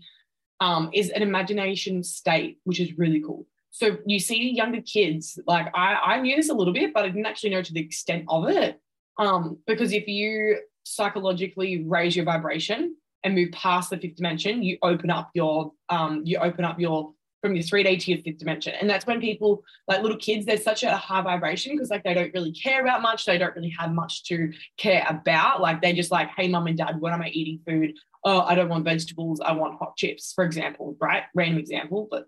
um, 0.60 0.90
is 0.94 1.10
an 1.10 1.22
imagination 1.22 2.04
state, 2.04 2.60
which 2.64 2.80
is 2.80 2.98
really 2.98 3.22
cool. 3.22 3.46
So 3.72 3.98
you 4.06 4.20
see 4.20 4.52
younger 4.52 4.82
kids, 4.82 5.40
like 5.48 5.68
I, 5.76 5.96
I 5.96 6.22
knew 6.22 6.36
this 6.36 6.50
a 6.50 6.54
little 6.54 6.74
bit, 6.74 6.94
but 6.94 7.06
I 7.06 7.08
didn't 7.08 7.26
actually 7.26 7.52
know 7.52 7.62
to 7.62 7.74
the 7.74 7.80
extent 7.80 8.26
of 8.28 8.50
it. 8.50 8.80
Um, 9.18 9.60
because 9.68 9.92
if 9.92 10.08
you 10.08 10.60
psychologically 10.84 11.84
raise 11.84 12.16
your 12.16 12.26
vibration 12.26 12.96
and 13.24 13.36
move 13.36 13.52
past 13.52 13.90
the 13.90 13.98
fifth 13.98 14.16
dimension, 14.16 14.64
you 14.64 14.78
open 14.82 15.10
up 15.10 15.30
your 15.34 15.74
um, 15.90 16.24
you 16.26 16.38
open 16.38 16.66
up 16.66 16.80
your 16.80 17.14
from 17.42 17.56
your 17.56 17.64
3D 17.64 18.02
to 18.02 18.12
your 18.12 18.22
fifth 18.22 18.38
dimension. 18.38 18.74
And 18.80 18.90
that's 18.90 19.06
when 19.06 19.22
people, 19.22 19.64
like 19.88 20.02
little 20.02 20.18
kids, 20.18 20.46
there's 20.46 20.64
such 20.64 20.84
a 20.84 20.96
high 20.96 21.22
vibration 21.22 21.74
because 21.74 21.90
like 21.90 22.04
they 22.04 22.14
don't 22.14 22.34
really 22.34 22.52
care 22.52 22.82
about 22.82 23.02
much. 23.02 23.26
They 23.26 23.38
don't 23.38 23.56
really 23.56 23.74
have 23.78 23.92
much 23.92 24.24
to 24.26 24.52
care 24.78 25.06
about. 25.08 25.62
Like 25.62 25.82
they 25.82 25.94
just 25.94 26.12
like, 26.12 26.30
hey, 26.36 26.48
mom 26.48 26.68
and 26.68 26.78
dad, 26.78 27.00
when 27.00 27.14
am 27.14 27.22
I 27.22 27.30
eating 27.30 27.60
food? 27.66 27.98
Oh, 28.26 28.42
I 28.42 28.56
don't 28.56 28.70
want 28.70 28.84
vegetables. 28.84 29.40
I 29.40 29.54
want 29.54 29.80
hot 29.80 29.96
chips, 29.96 30.34
for 30.34 30.44
example, 30.44 30.98
right? 31.00 31.24
Random 31.34 31.60
example, 31.60 32.08
but 32.12 32.26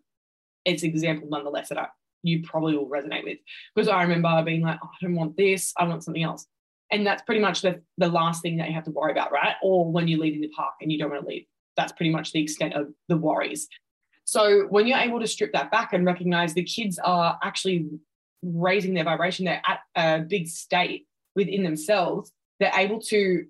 it's 0.64 0.84
an 0.84 0.90
example 0.90 1.28
nonetheless 1.30 1.70
that 1.70 1.78
I, 1.78 1.88
you 2.24 2.44
probably 2.44 2.78
will 2.78 2.90
resonate 2.90 3.24
with. 3.24 3.40
Because 3.76 3.90
I 3.90 4.02
remember 4.04 4.44
being 4.44 4.62
like, 4.62 4.80
oh, 4.82 4.88
I 4.90 5.06
don't 5.06 5.16
want 5.16 5.36
this. 5.36 5.74
I 5.78 5.84
want 5.84 6.04
something 6.04 6.24
else. 6.24 6.46
And 6.92 7.08
that's 7.08 7.22
pretty 7.24 7.42
much 7.42 7.62
the, 7.62 7.82
the 7.98 8.10
last 8.10 8.42
thing 8.42 8.58
that 8.58 8.68
you 8.68 8.76
have 8.76 8.84
to 8.84 8.92
worry 8.92 9.12
about, 9.12 9.32
right? 9.32 9.56
Or 9.64 9.90
when 9.92 10.08
you're 10.08 10.20
leaving 10.20 10.42
the 10.42 10.50
park 10.50 10.74
and 10.82 10.92
you 10.92 10.98
don't 10.98 11.10
want 11.10 11.24
to 11.24 11.28
leave. 11.28 11.46
That's 11.78 11.94
pretty 11.94 12.12
much 12.12 12.34
the 12.34 12.44
extent 12.44 12.74
of 12.74 12.90
the 13.08 13.18
worries. 13.18 13.70
So 14.32 14.62
when 14.70 14.88
you're 14.88 14.98
able 14.98 15.20
to 15.20 15.28
strip 15.28 15.52
that 15.52 15.72
back 15.72 15.92
and 15.92 16.06
recognize 16.06 16.54
the 16.54 16.64
kids 16.64 16.98
are 17.00 17.38
actually 17.44 17.90
raising 18.42 18.94
their 18.94 19.04
vibration, 19.04 19.44
they're 19.44 19.62
at 19.68 19.82
a 19.94 20.22
big 20.22 20.48
state 20.48 21.06
within 21.36 21.64
themselves, 21.64 22.32
they're 22.58 22.72
able 22.74 23.02
to 23.10 23.46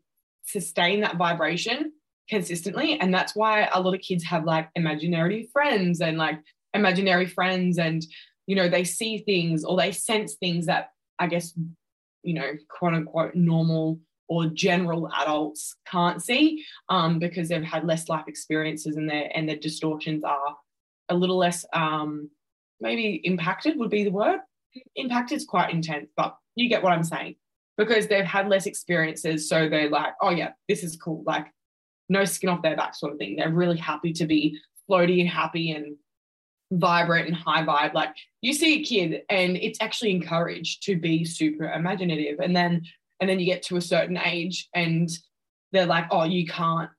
sustain 0.47 1.01
that 1.01 1.17
vibration 1.17 1.91
consistently. 2.27 2.99
And 2.99 3.13
that's 3.13 3.35
why 3.35 3.69
a 3.71 3.79
lot 3.79 3.93
of 3.93 4.01
kids 4.01 4.23
have 4.23 4.43
like 4.43 4.69
imaginary 4.73 5.51
friends 5.53 6.01
and 6.01 6.17
like 6.17 6.39
imaginary 6.73 7.27
friends 7.27 7.77
and, 7.77 8.03
you 8.47 8.55
know, 8.55 8.67
they 8.67 8.83
see 8.83 9.19
things 9.19 9.63
or 9.63 9.77
they 9.77 9.91
sense 9.91 10.33
things 10.33 10.65
that 10.65 10.89
I 11.19 11.27
guess, 11.27 11.53
you 12.23 12.33
know, 12.33 12.53
quote 12.69 12.95
unquote 12.95 13.35
normal 13.35 13.99
or 14.27 14.47
general 14.47 15.11
adults 15.21 15.75
can't 15.85 16.23
see 16.23 16.65
um, 16.89 17.19
because 17.19 17.49
they've 17.49 17.61
had 17.61 17.85
less 17.85 18.09
life 18.09 18.25
experiences 18.27 18.95
and 18.95 19.07
their 19.07 19.29
and 19.35 19.47
their 19.47 19.57
distortions 19.57 20.23
are 20.23 20.55
a 21.11 21.13
little 21.13 21.37
less 21.37 21.65
um, 21.73 22.29
maybe 22.79 23.21
impacted 23.23 23.77
would 23.77 23.91
be 23.91 24.03
the 24.03 24.11
word. 24.11 24.39
Impacted 24.95 25.37
is 25.37 25.45
quite 25.45 25.71
intense, 25.71 26.09
but 26.17 26.35
you 26.55 26.69
get 26.69 26.81
what 26.81 26.93
I'm 26.93 27.03
saying 27.03 27.35
because 27.77 28.07
they've 28.07 28.25
had 28.25 28.47
less 28.47 28.65
experiences. 28.65 29.47
So 29.47 29.69
they're 29.69 29.89
like, 29.89 30.13
oh, 30.21 30.31
yeah, 30.31 30.51
this 30.67 30.83
is 30.83 30.95
cool. 30.95 31.23
Like, 31.25 31.47
no 32.09 32.25
skin 32.25 32.49
off 32.49 32.61
their 32.61 32.75
back 32.75 32.95
sort 32.95 33.13
of 33.13 33.17
thing. 33.17 33.35
They're 33.35 33.49
really 33.49 33.77
happy 33.77 34.13
to 34.13 34.25
be 34.25 34.59
floaty 34.89 35.21
and 35.21 35.29
happy 35.29 35.71
and 35.71 35.95
vibrant 36.71 37.27
and 37.27 37.35
high 37.35 37.63
vibe. 37.63 37.93
Like 37.93 38.13
you 38.41 38.53
see 38.53 38.79
a 38.79 38.83
kid 38.83 39.21
and 39.29 39.57
it's 39.57 39.79
actually 39.81 40.11
encouraged 40.11 40.83
to 40.83 40.97
be 40.97 41.25
super 41.25 41.71
imaginative. 41.71 42.39
And 42.39 42.55
then 42.55 42.81
and 43.19 43.29
then 43.29 43.39
you 43.39 43.45
get 43.45 43.63
to 43.63 43.77
a 43.77 43.81
certain 43.81 44.17
age 44.17 44.67
and 44.73 45.09
they're 45.71 45.85
like, 45.85 46.07
oh, 46.11 46.23
you 46.23 46.45
can't 46.47 46.89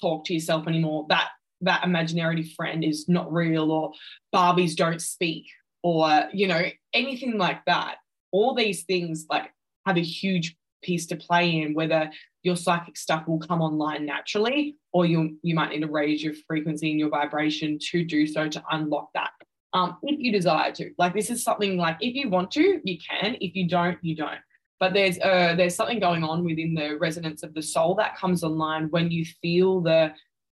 talk 0.00 0.24
to 0.26 0.34
yourself 0.34 0.66
anymore. 0.66 1.06
That 1.08 1.28
that 1.62 1.84
imaginary 1.84 2.42
friend 2.42 2.84
is 2.84 3.08
not 3.08 3.32
real, 3.32 3.70
or 3.70 3.92
Barbies 4.34 4.76
don't 4.76 5.00
speak, 5.00 5.46
or 5.82 6.24
you 6.32 6.46
know, 6.46 6.62
anything 6.92 7.38
like 7.38 7.64
that. 7.66 7.96
All 8.30 8.54
these 8.54 8.84
things 8.84 9.26
like 9.28 9.52
have 9.86 9.96
a 9.96 10.02
huge 10.02 10.56
piece 10.82 11.06
to 11.06 11.16
play 11.16 11.62
in 11.62 11.74
whether 11.74 12.10
your 12.42 12.56
psychic 12.56 12.96
stuff 12.96 13.26
will 13.26 13.38
come 13.38 13.62
online 13.62 14.04
naturally 14.04 14.76
or 14.92 15.06
you 15.06 15.38
you 15.42 15.54
might 15.54 15.70
need 15.70 15.80
to 15.80 15.86
raise 15.86 16.22
your 16.22 16.34
frequency 16.46 16.90
and 16.90 16.98
your 16.98 17.08
vibration 17.08 17.78
to 17.80 18.04
do 18.04 18.26
so 18.26 18.48
to 18.48 18.62
unlock 18.72 19.08
that 19.14 19.30
um, 19.72 19.96
if 20.02 20.18
you 20.18 20.32
desire 20.32 20.72
to. 20.72 20.90
Like 20.98 21.14
this 21.14 21.30
is 21.30 21.42
something 21.42 21.76
like 21.76 21.96
if 22.00 22.14
you 22.14 22.28
want 22.28 22.50
to 22.52 22.80
you 22.84 22.98
can. 22.98 23.36
If 23.40 23.54
you 23.54 23.68
don't 23.68 23.98
you 24.02 24.16
don't. 24.16 24.40
But 24.80 24.94
there's 24.94 25.18
uh 25.20 25.54
there's 25.56 25.76
something 25.76 26.00
going 26.00 26.24
on 26.24 26.44
within 26.44 26.74
the 26.74 26.98
resonance 26.98 27.42
of 27.42 27.54
the 27.54 27.62
soul 27.62 27.94
that 27.96 28.16
comes 28.16 28.42
online 28.42 28.90
when 28.90 29.10
you 29.10 29.24
feel 29.40 29.80
the 29.80 30.12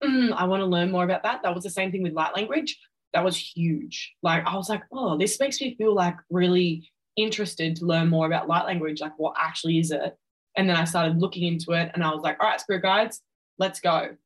mm, 0.04 0.32
i 0.32 0.44
want 0.44 0.60
to 0.60 0.66
learn 0.66 0.90
more 0.90 1.04
about 1.04 1.22
that. 1.22 1.42
That 1.42 1.54
was 1.54 1.64
the 1.64 1.70
same 1.70 1.90
thing 1.90 2.02
with 2.02 2.12
light 2.12 2.34
language. 2.34 2.78
That 3.12 3.24
was 3.24 3.36
huge. 3.36 4.14
Like 4.22 4.44
i 4.46 4.56
was 4.56 4.68
like 4.68 4.82
oh 4.92 5.16
this 5.18 5.38
makes 5.40 5.60
me 5.60 5.74
feel 5.76 5.94
like 5.94 6.16
really 6.30 6.90
interested 7.16 7.76
to 7.76 7.86
learn 7.86 8.08
more 8.08 8.26
about 8.26 8.48
light 8.48 8.66
language 8.66 9.00
like 9.00 9.18
what 9.18 9.34
actually 9.38 9.78
is 9.78 9.90
it? 9.90 10.16
And 10.56 10.68
then 10.68 10.76
I 10.76 10.84
started 10.84 11.20
looking 11.20 11.44
into 11.44 11.72
it 11.72 11.90
and 11.94 12.04
I 12.04 12.10
was 12.10 12.22
like, 12.22 12.36
all 12.40 12.48
right, 12.48 12.60
spirit 12.60 12.82
guides, 12.82 13.20
let's 13.58 13.80
go. 13.80 14.16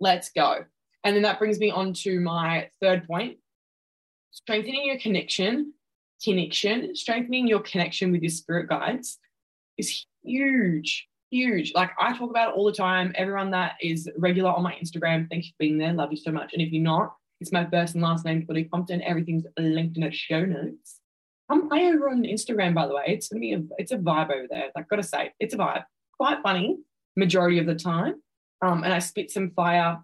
Let's 0.00 0.30
go. 0.30 0.64
And 1.04 1.14
then 1.14 1.22
that 1.22 1.38
brings 1.38 1.58
me 1.60 1.70
on 1.70 1.92
to 2.04 2.20
my 2.20 2.68
third 2.80 3.06
point. 3.06 3.38
Strengthening 4.32 4.84
your 4.84 4.98
connection, 4.98 5.72
connection, 6.22 6.96
strengthening 6.96 7.46
your 7.46 7.60
connection 7.60 8.10
with 8.10 8.22
your 8.22 8.30
spirit 8.30 8.68
guides 8.68 9.18
is 9.78 10.04
huge, 10.24 11.06
huge. 11.30 11.72
Like 11.74 11.90
I 11.98 12.16
talk 12.16 12.30
about 12.30 12.50
it 12.50 12.54
all 12.56 12.66
the 12.66 12.72
time. 12.72 13.12
Everyone 13.14 13.50
that 13.52 13.74
is 13.80 14.08
regular 14.16 14.50
on 14.50 14.62
my 14.62 14.74
Instagram, 14.74 15.28
thank 15.28 15.44
you 15.44 15.50
for 15.50 15.56
being 15.60 15.78
there. 15.78 15.92
Love 15.92 16.10
you 16.10 16.16
so 16.16 16.32
much. 16.32 16.52
And 16.52 16.62
if 16.62 16.72
you're 16.72 16.82
not, 16.82 17.14
it's 17.40 17.52
my 17.52 17.68
first 17.68 17.94
and 17.94 18.02
last 18.02 18.24
name, 18.24 18.44
Billy 18.46 18.64
Compton. 18.64 19.02
Everything's 19.02 19.44
linked 19.58 19.96
in 19.96 20.04
the 20.04 20.10
show 20.10 20.44
notes. 20.44 21.00
I'm 21.48 21.72
I 21.72 21.84
over 21.84 22.08
on 22.08 22.22
Instagram, 22.22 22.74
by 22.74 22.86
the 22.86 22.94
way. 22.94 23.04
It's 23.06 23.28
gonna 23.28 23.40
be 23.40 23.52
a, 23.52 23.62
it's 23.78 23.92
a 23.92 23.98
vibe 23.98 24.30
over 24.30 24.46
there. 24.50 24.70
Like, 24.74 24.88
gotta 24.88 25.02
say, 25.02 25.32
it's 25.38 25.54
a 25.54 25.58
vibe. 25.58 25.84
Quite 26.18 26.42
funny 26.42 26.78
majority 27.16 27.58
of 27.58 27.66
the 27.66 27.74
time, 27.74 28.14
um, 28.62 28.84
and 28.84 28.92
I 28.92 28.98
spit 28.98 29.30
some 29.30 29.50
fire 29.50 29.98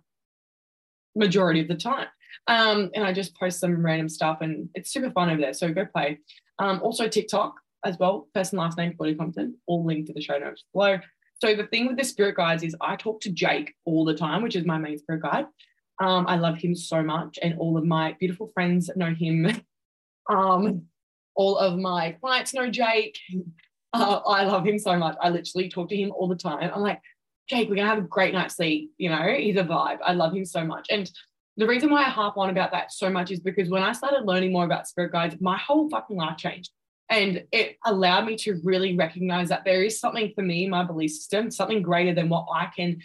majority 1.17 1.61
of 1.61 1.69
the 1.69 1.75
time. 1.75 2.07
Um, 2.49 2.91
and 2.95 3.05
I 3.05 3.13
just 3.13 3.37
post 3.37 3.61
some 3.61 3.85
random 3.85 4.09
stuff, 4.09 4.39
and 4.41 4.69
it's 4.75 4.93
super 4.93 5.11
fun 5.11 5.31
over 5.31 5.41
there. 5.41 5.55
So 5.55 5.73
go 5.73 5.87
play. 5.87 6.19
Um, 6.59 6.81
also 6.83 7.09
TikTok 7.09 7.55
as 7.85 7.99
well. 7.99 8.29
First 8.35 8.53
and 8.53 8.61
last 8.61 8.79
name, 8.79 8.95
Claudia 8.97 9.17
Compton. 9.17 9.57
All 9.67 9.85
linked 9.85 10.09
to 10.09 10.15
the 10.15 10.23
show 10.23 10.39
notes 10.39 10.65
below. 10.73 10.99
So 11.41 11.55
the 11.55 11.67
thing 11.67 11.89
with 11.89 11.97
the 11.97 12.05
spirit 12.05 12.37
guides 12.37 12.63
is 12.63 12.77
I 12.81 12.97
talk 12.97 13.21
to 13.23 13.31
Jake 13.31 13.75
all 13.85 14.05
the 14.05 14.15
time, 14.15 14.43
which 14.43 14.55
is 14.55 14.65
my 14.65 14.79
main 14.79 14.99
spirit 14.99 15.23
guide. 15.23 15.47
Um, 16.01 16.27
I 16.29 16.37
love 16.37 16.57
him 16.57 16.75
so 16.75 17.03
much, 17.03 17.39
and 17.43 17.59
all 17.59 17.77
of 17.77 17.85
my 17.85 18.17
beautiful 18.19 18.51
friends 18.55 18.91
know 18.97 19.13
him. 19.13 19.63
um, 20.31 20.83
all 21.35 21.57
of 21.59 21.79
my 21.79 22.13
clients 22.21 22.55
know 22.55 22.71
Jake. 22.71 23.19
Uh, 23.93 24.21
I 24.27 24.45
love 24.45 24.67
him 24.67 24.79
so 24.79 24.97
much. 24.97 25.17
I 25.21 25.29
literally 25.29 25.69
talk 25.69 25.89
to 25.91 25.97
him 25.97 26.13
all 26.13 26.29
the 26.29 26.37
time. 26.37 26.71
I'm 26.75 26.81
like, 26.81 27.01
Jake, 27.49 27.69
we're 27.69 27.77
gonna 27.77 27.89
have 27.89 27.99
a 27.99 28.03
great 28.03 28.33
night's 28.33 28.57
sleep. 28.57 28.93
You 28.99 29.11
know, 29.11 29.35
he's 29.37 29.57
a 29.57 29.65
vibe. 29.65 29.99
I 30.05 30.13
love 30.13 30.35
him 30.35 30.45
so 30.45 30.65
much. 30.65 30.87
And 30.91 31.11
the 31.57 31.67
reason 31.67 31.91
why 31.91 32.03
I 32.03 32.09
harp 32.09 32.39
on 32.39 32.51
about 32.51 32.73
that 32.73 32.93
so 32.93 33.11
much 33.11 33.31
is 33.31 33.41
because 33.41 33.69
when 33.69 33.83
I 33.83 33.93
started 33.93 34.25
learning 34.25 34.53
more 34.53 34.65
about 34.65 34.89
spirit 34.89 35.13
guides, 35.13 35.37
my 35.41 35.59
whole 35.59 35.91
fucking 35.91 36.17
life 36.17 36.39
changed. 36.39 36.71
And 37.13 37.45
it 37.53 37.77
allowed 37.85 38.27
me 38.27 38.37
to 38.39 38.61
really 38.65 38.97
recognize 38.97 39.51
that 39.51 39.65
there 39.65 39.85
is 39.85 40.01
something 40.01 40.33
for 40.35 40.43
me, 40.43 40.69
my 40.69 40.83
belief 40.83 41.13
system, 41.13 41.51
something 41.51 41.83
greater 41.83 42.15
than 42.15 42.29
what 42.29 42.47
I 42.53 42.71
can 42.75 43.01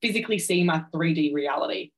physically 0.00 0.38
see 0.38 0.60
in 0.60 0.66
my 0.66 0.84
3D 0.94 1.34
reality. 1.34 1.90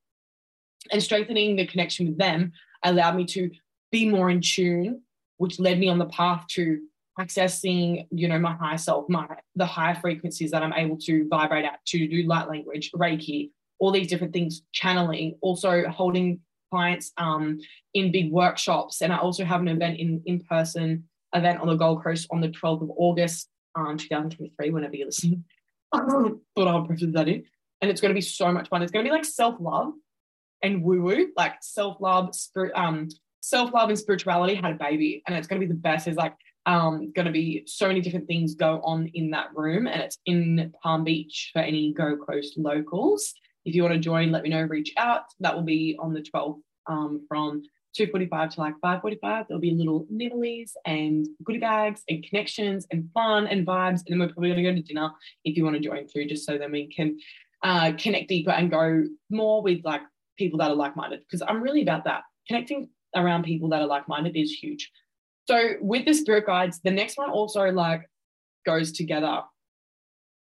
And 0.91 1.01
strengthening 1.01 1.55
the 1.55 1.65
connection 1.65 2.07
with 2.07 2.17
them 2.17 2.51
allowed 2.83 3.15
me 3.15 3.25
to 3.27 3.49
be 3.91 4.09
more 4.09 4.29
in 4.29 4.41
tune 4.41 5.01
which 5.37 5.59
led 5.59 5.79
me 5.79 5.89
on 5.89 5.99
the 5.99 6.05
path 6.07 6.45
to 6.47 6.79
accessing, 7.19 8.07
you 8.11 8.27
know, 8.27 8.39
my 8.39 8.53
higher 8.53 8.77
self, 8.77 9.05
my 9.09 9.25
the 9.55 9.65
higher 9.65 9.95
frequencies 9.95 10.51
that 10.51 10.63
I'm 10.63 10.73
able 10.73 10.97
to 10.99 11.27
vibrate 11.29 11.65
at 11.65 11.83
to 11.87 12.07
do 12.07 12.23
light 12.23 12.49
language, 12.49 12.91
Reiki, 12.93 13.51
all 13.79 13.91
these 13.91 14.07
different 14.07 14.33
things, 14.33 14.63
channeling, 14.73 15.37
also 15.41 15.87
holding 15.87 16.39
clients 16.71 17.11
um, 17.17 17.59
in 17.93 18.11
big 18.11 18.31
workshops. 18.31 19.01
And 19.01 19.13
I 19.13 19.17
also 19.17 19.45
have 19.45 19.61
an 19.61 19.69
event 19.69 19.97
in 19.99 20.21
in-person 20.25 21.05
event 21.35 21.59
on 21.59 21.67
the 21.67 21.75
Gold 21.75 22.03
Coast 22.03 22.27
on 22.31 22.41
the 22.41 22.49
12th 22.49 22.83
of 22.83 22.91
August, 22.95 23.49
um, 23.75 23.97
2023, 23.97 24.71
whenever 24.71 24.95
you're 24.95 25.07
listening. 25.07 25.43
I'll 25.93 26.39
preface 26.85 27.07
that 27.13 27.27
in. 27.27 27.43
And 27.81 27.91
it's 27.91 28.01
going 28.01 28.09
to 28.09 28.15
be 28.15 28.21
so 28.21 28.51
much 28.51 28.69
fun. 28.69 28.81
It's 28.81 28.91
going 28.91 29.05
to 29.05 29.09
be 29.09 29.13
like 29.13 29.25
self-love 29.25 29.93
and 30.63 30.81
woo-woo, 30.81 31.27
like 31.37 31.55
self-love, 31.61 32.33
spirit, 32.33 32.71
um, 32.75 33.09
self-love 33.45 33.89
and 33.89 33.99
spirituality 33.99 34.55
had 34.55 34.71
a 34.71 34.75
baby 34.75 35.21
and 35.27 35.37
it's 35.37 35.47
going 35.47 35.61
to 35.61 35.67
be 35.67 35.71
the 35.71 35.79
best 35.79 36.05
there's 36.05 36.17
like 36.17 36.33
um 36.65 37.11
going 37.11 37.27
to 37.27 37.31
be 37.31 37.61
so 37.67 37.87
many 37.87 38.01
different 38.01 38.25
things 38.25 38.55
go 38.55 38.81
on 38.83 39.07
in 39.13 39.29
that 39.29 39.49
room 39.53 39.85
and 39.85 40.01
it's 40.01 40.17
in 40.25 40.73
palm 40.81 41.03
beach 41.03 41.51
for 41.53 41.59
any 41.59 41.93
Gold 41.93 42.19
Coast 42.27 42.57
locals 42.57 43.35
if 43.63 43.75
you 43.75 43.83
want 43.83 43.93
to 43.93 43.99
join 43.99 44.31
let 44.31 44.41
me 44.41 44.49
know 44.49 44.63
reach 44.63 44.91
out 44.97 45.25
that 45.41 45.53
will 45.55 45.61
be 45.61 45.95
on 45.99 46.11
the 46.11 46.21
12th 46.21 46.59
um, 46.87 47.23
from 47.27 47.61
2.45 47.97 48.49
to 48.51 48.59
like 48.59 48.75
5.45 48.83 49.47
there'll 49.47 49.61
be 49.61 49.71
little 49.71 50.05
nibblies 50.11 50.71
and 50.85 51.27
goodie 51.43 51.59
bags 51.59 52.01
and 52.09 52.23
connections 52.27 52.85
and 52.91 53.09
fun 53.13 53.47
and 53.47 53.65
vibes 53.65 54.01
and 54.05 54.07
then 54.09 54.19
we're 54.19 54.27
probably 54.27 54.49
going 54.49 54.63
to 54.63 54.69
go 54.71 54.75
to 54.75 54.81
dinner 54.81 55.11
if 55.43 55.55
you 55.55 55.63
want 55.63 55.75
to 55.75 55.81
join 55.81 56.07
through 56.07 56.25
just 56.25 56.45
so 56.45 56.57
then 56.57 56.71
we 56.71 56.87
can 56.87 57.17
uh, 57.63 57.91
connect 57.97 58.27
deeper 58.27 58.51
and 58.51 58.69
go 58.69 59.03
more 59.29 59.61
with 59.61 59.83
like 59.83 60.01
people 60.37 60.59
that 60.59 60.69
are 60.69 60.75
like-minded 60.75 61.19
because 61.21 61.41
i'm 61.47 61.61
really 61.61 61.81
about 61.81 62.03
that 62.03 62.23
connecting 62.47 62.89
around 63.15 63.43
people 63.43 63.69
that 63.69 63.81
are 63.81 63.87
like-minded 63.87 64.35
is 64.35 64.51
huge. 64.51 64.91
So 65.47 65.73
with 65.81 66.05
the 66.05 66.13
spirit 66.13 66.45
guides, 66.45 66.79
the 66.83 66.91
next 66.91 67.17
one 67.17 67.29
also 67.29 67.71
like 67.71 68.09
goes 68.65 68.91
together 68.91 69.41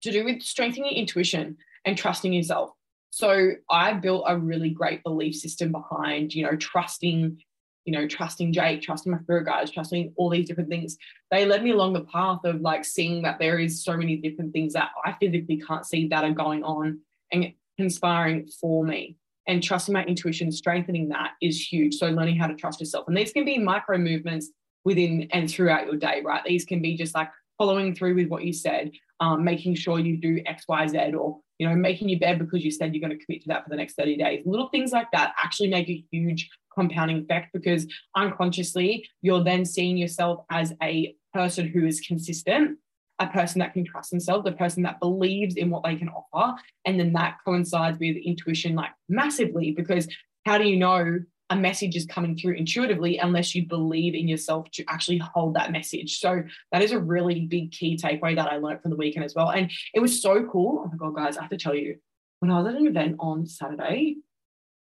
to 0.04 0.12
do 0.12 0.24
with 0.26 0.42
strengthening 0.42 0.92
intuition 0.92 1.58
and 1.86 1.98
trusting 1.98 2.34
yourself. 2.34 2.72
So 3.10 3.52
I 3.70 3.94
built 3.94 4.26
a 4.28 4.38
really 4.38 4.70
great 4.70 5.04
belief 5.04 5.36
system 5.36 5.72
behind, 5.72 6.34
you 6.34 6.44
know, 6.44 6.56
trusting, 6.56 7.38
you 7.86 7.94
know, 7.94 8.08
trusting 8.08 8.54
Jake, 8.54 8.82
trusting 8.82 9.12
my 9.12 9.20
spirit 9.20 9.46
guides, 9.46 9.72
trusting 9.72 10.14
all 10.16 10.30
these 10.30 10.48
different 10.48 10.70
things. 10.70 10.98
They 11.32 11.46
led 11.46 11.64
me 11.64 11.72
along 11.72 11.94
the 11.94 12.06
path 12.06 12.40
of 12.44 12.62
like 12.62 12.86
seeing 12.86 13.24
that 13.24 13.40
there 13.40 13.60
is 13.60 13.84
so 13.84 13.98
many 13.98 14.18
different 14.18 14.54
things 14.54 14.74
that 14.74 14.90
I 15.04 15.16
physically 15.20 15.62
can't 15.66 15.86
see 15.86 16.08
that 16.10 16.24
are 16.24 16.34
going 16.34 16.64
on 16.64 17.00
and 17.32 17.54
conspiring 17.78 18.48
for 18.60 18.86
me 18.86 19.18
and 19.48 19.64
trusting 19.64 19.94
my 19.94 20.04
intuition, 20.04 20.52
strengthening 20.52 21.10
that 21.10 21.32
is 21.42 21.60
huge. 21.72 21.96
So 21.96 22.08
learning 22.10 22.38
how 22.38 22.48
to 22.48 22.56
trust 22.56 22.80
yourself. 22.80 23.08
And 23.08 23.18
these 23.18 23.34
can 23.34 23.46
be 23.46 23.58
micro 23.58 23.98
movements 23.98 24.52
within 24.86 25.28
and 25.32 25.50
throughout 25.50 25.88
your 25.88 25.96
day, 25.96 26.22
right? 26.24 26.44
These 26.46 26.66
can 26.66 26.82
be 26.82 26.96
just 26.96 27.16
like 27.16 27.30
following 27.58 27.96
through 27.96 28.16
with 28.16 28.28
what 28.28 28.44
you 28.44 28.54
said, 28.54 28.92
um, 29.20 29.44
making 29.44 29.76
sure 29.76 30.00
you 30.00 30.18
do 30.18 30.42
X, 30.46 30.66
Y, 30.68 30.88
Z, 30.88 31.14
or 31.14 31.40
you 31.58 31.68
know, 31.68 31.76
making 31.76 32.10
your 32.10 32.20
bed 32.20 32.40
because 32.40 32.64
you 32.64 32.72
said 32.72 32.94
you're 32.96 33.06
going 33.06 33.18
to 33.18 33.26
commit 33.26 33.42
to 33.42 33.48
that 33.50 33.64
for 33.64 33.70
the 33.70 33.76
next 33.76 33.96
30 33.96 34.18
days. 34.18 34.44
Little 34.46 34.70
things 34.70 34.92
like 34.92 35.12
that 35.12 35.34
actually 35.42 35.70
make 35.70 35.90
a 35.90 36.04
huge 36.12 36.50
compounding 36.74 37.18
effect 37.18 37.52
because 37.54 37.86
unconsciously 38.16 39.08
you're 39.22 39.44
then 39.44 39.66
seeing 39.66 39.98
yourself 39.98 40.46
as 40.50 40.74
a 40.82 41.14
person 41.34 41.68
who 41.68 41.86
is 41.86 42.00
consistent 42.00 42.78
a 43.20 43.28
person 43.28 43.60
that 43.60 43.74
can 43.74 43.86
trust 43.86 44.12
themselves, 44.12 44.48
a 44.48 44.52
person 44.54 44.84
that 44.84 45.00
believes 45.00 45.56
in 45.56 45.70
what 45.70 45.84
they 45.84 45.96
can 45.96 46.10
offer. 46.10 46.58
And 46.86 47.00
then 47.00 47.14
that 47.14 47.38
coincides 47.44 48.00
with 48.00 48.16
intuition 48.16 48.76
like 48.76 48.92
massively 49.10 49.72
because 49.72 50.08
how 50.46 50.58
do 50.58 50.64
you 50.68 50.78
know 50.78 51.20
a 51.50 51.56
message 51.56 51.96
is 51.96 52.06
coming 52.06 52.38
through 52.38 52.54
intuitively 52.54 53.18
unless 53.18 53.56
you 53.56 53.68
believe 53.68 54.14
in 54.14 54.28
yourself 54.28 54.70
to 54.72 54.84
actually 54.88 55.18
hold 55.18 55.56
that 55.56 55.72
message. 55.72 56.20
So 56.20 56.44
that 56.72 56.82
is 56.82 56.92
a 56.92 57.00
really 57.00 57.42
big 57.42 57.72
key 57.72 57.98
takeaway 57.98 58.36
that 58.36 58.52
I 58.52 58.58
learned 58.58 58.82
from 58.82 58.92
the 58.92 58.98
weekend 58.98 59.26
as 59.26 59.34
well. 59.36 59.50
And 59.50 59.72
it 59.94 60.00
was 60.00 60.22
so 60.22 60.44
cool. 60.46 60.84
Oh 60.86 60.90
my 60.90 60.98
God, 60.98 61.16
guys, 61.16 61.38
I 61.38 61.42
have 61.42 61.50
to 61.50 61.58
tell 61.58 61.76
you, 61.76 61.98
when 62.40 62.52
I 62.52 62.60
was 62.60 62.68
at 62.68 62.80
an 62.80 62.88
event 62.88 63.16
on 63.20 63.46
Saturday, 63.46 64.18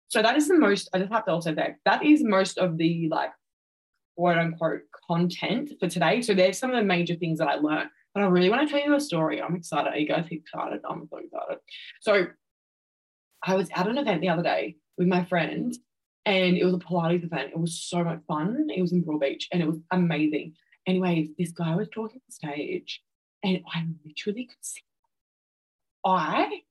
so 0.08 0.22
that 0.22 0.38
is 0.38 0.48
the 0.48 0.58
most, 0.58 0.90
I 0.94 1.00
just 1.00 1.12
have 1.12 1.26
to 1.26 1.32
also 1.32 1.54
say 1.54 1.76
that 1.86 2.06
is 2.06 2.24
most 2.24 2.58
of 2.58 2.78
the 2.78 3.10
like 3.10 3.32
quote 4.16 4.38
unquote 4.38 4.82
content 5.08 5.72
for 5.80 5.90
today. 5.90 6.22
So 6.22 6.34
there's 6.34 6.58
some 6.58 6.70
of 6.70 6.78
the 6.78 6.84
major 6.84 7.16
things 7.16 7.40
that 7.40 7.48
I 7.48 7.56
learned. 7.56 7.90
But 8.14 8.24
I 8.24 8.28
really 8.28 8.50
want 8.50 8.68
to 8.68 8.72
tell 8.72 8.86
you 8.86 8.96
a 8.96 9.00
story. 9.00 9.42
I'm 9.42 9.56
excited. 9.56 9.92
Are 9.92 9.98
you 9.98 10.08
guys 10.08 10.28
excited? 10.30 10.82
I'm 10.88 11.08
so 11.10 11.18
excited. 11.18 11.58
So 12.02 12.28
I 13.42 13.56
was 13.56 13.70
at 13.76 13.88
an 13.88 13.98
event 13.98 14.22
the 14.22 14.30
other 14.30 14.44
day 14.44 14.76
with 14.98 15.08
my 15.08 15.26
friend, 15.26 15.76
and 16.26 16.58
it 16.58 16.64
was 16.64 16.74
a 16.74 16.78
Pilates 16.78 17.24
event. 17.24 17.52
It 17.52 17.60
was 17.60 17.78
so 17.78 18.04
much 18.04 18.20
fun. 18.28 18.68
It 18.70 18.82
was 18.82 18.92
in 18.92 19.04
Broadbeach 19.04 19.46
and 19.52 19.62
it 19.62 19.68
was 19.68 19.80
amazing. 19.92 20.54
Anyways, 20.88 21.30
this 21.38 21.52
guy 21.52 21.76
was 21.76 21.88
talking 21.90 22.22
on 22.26 22.32
stage, 22.32 23.02
and 23.44 23.62
I 23.74 23.86
literally 24.06 24.46
could 24.46 24.58
see. 24.62 24.82
I 26.06 26.62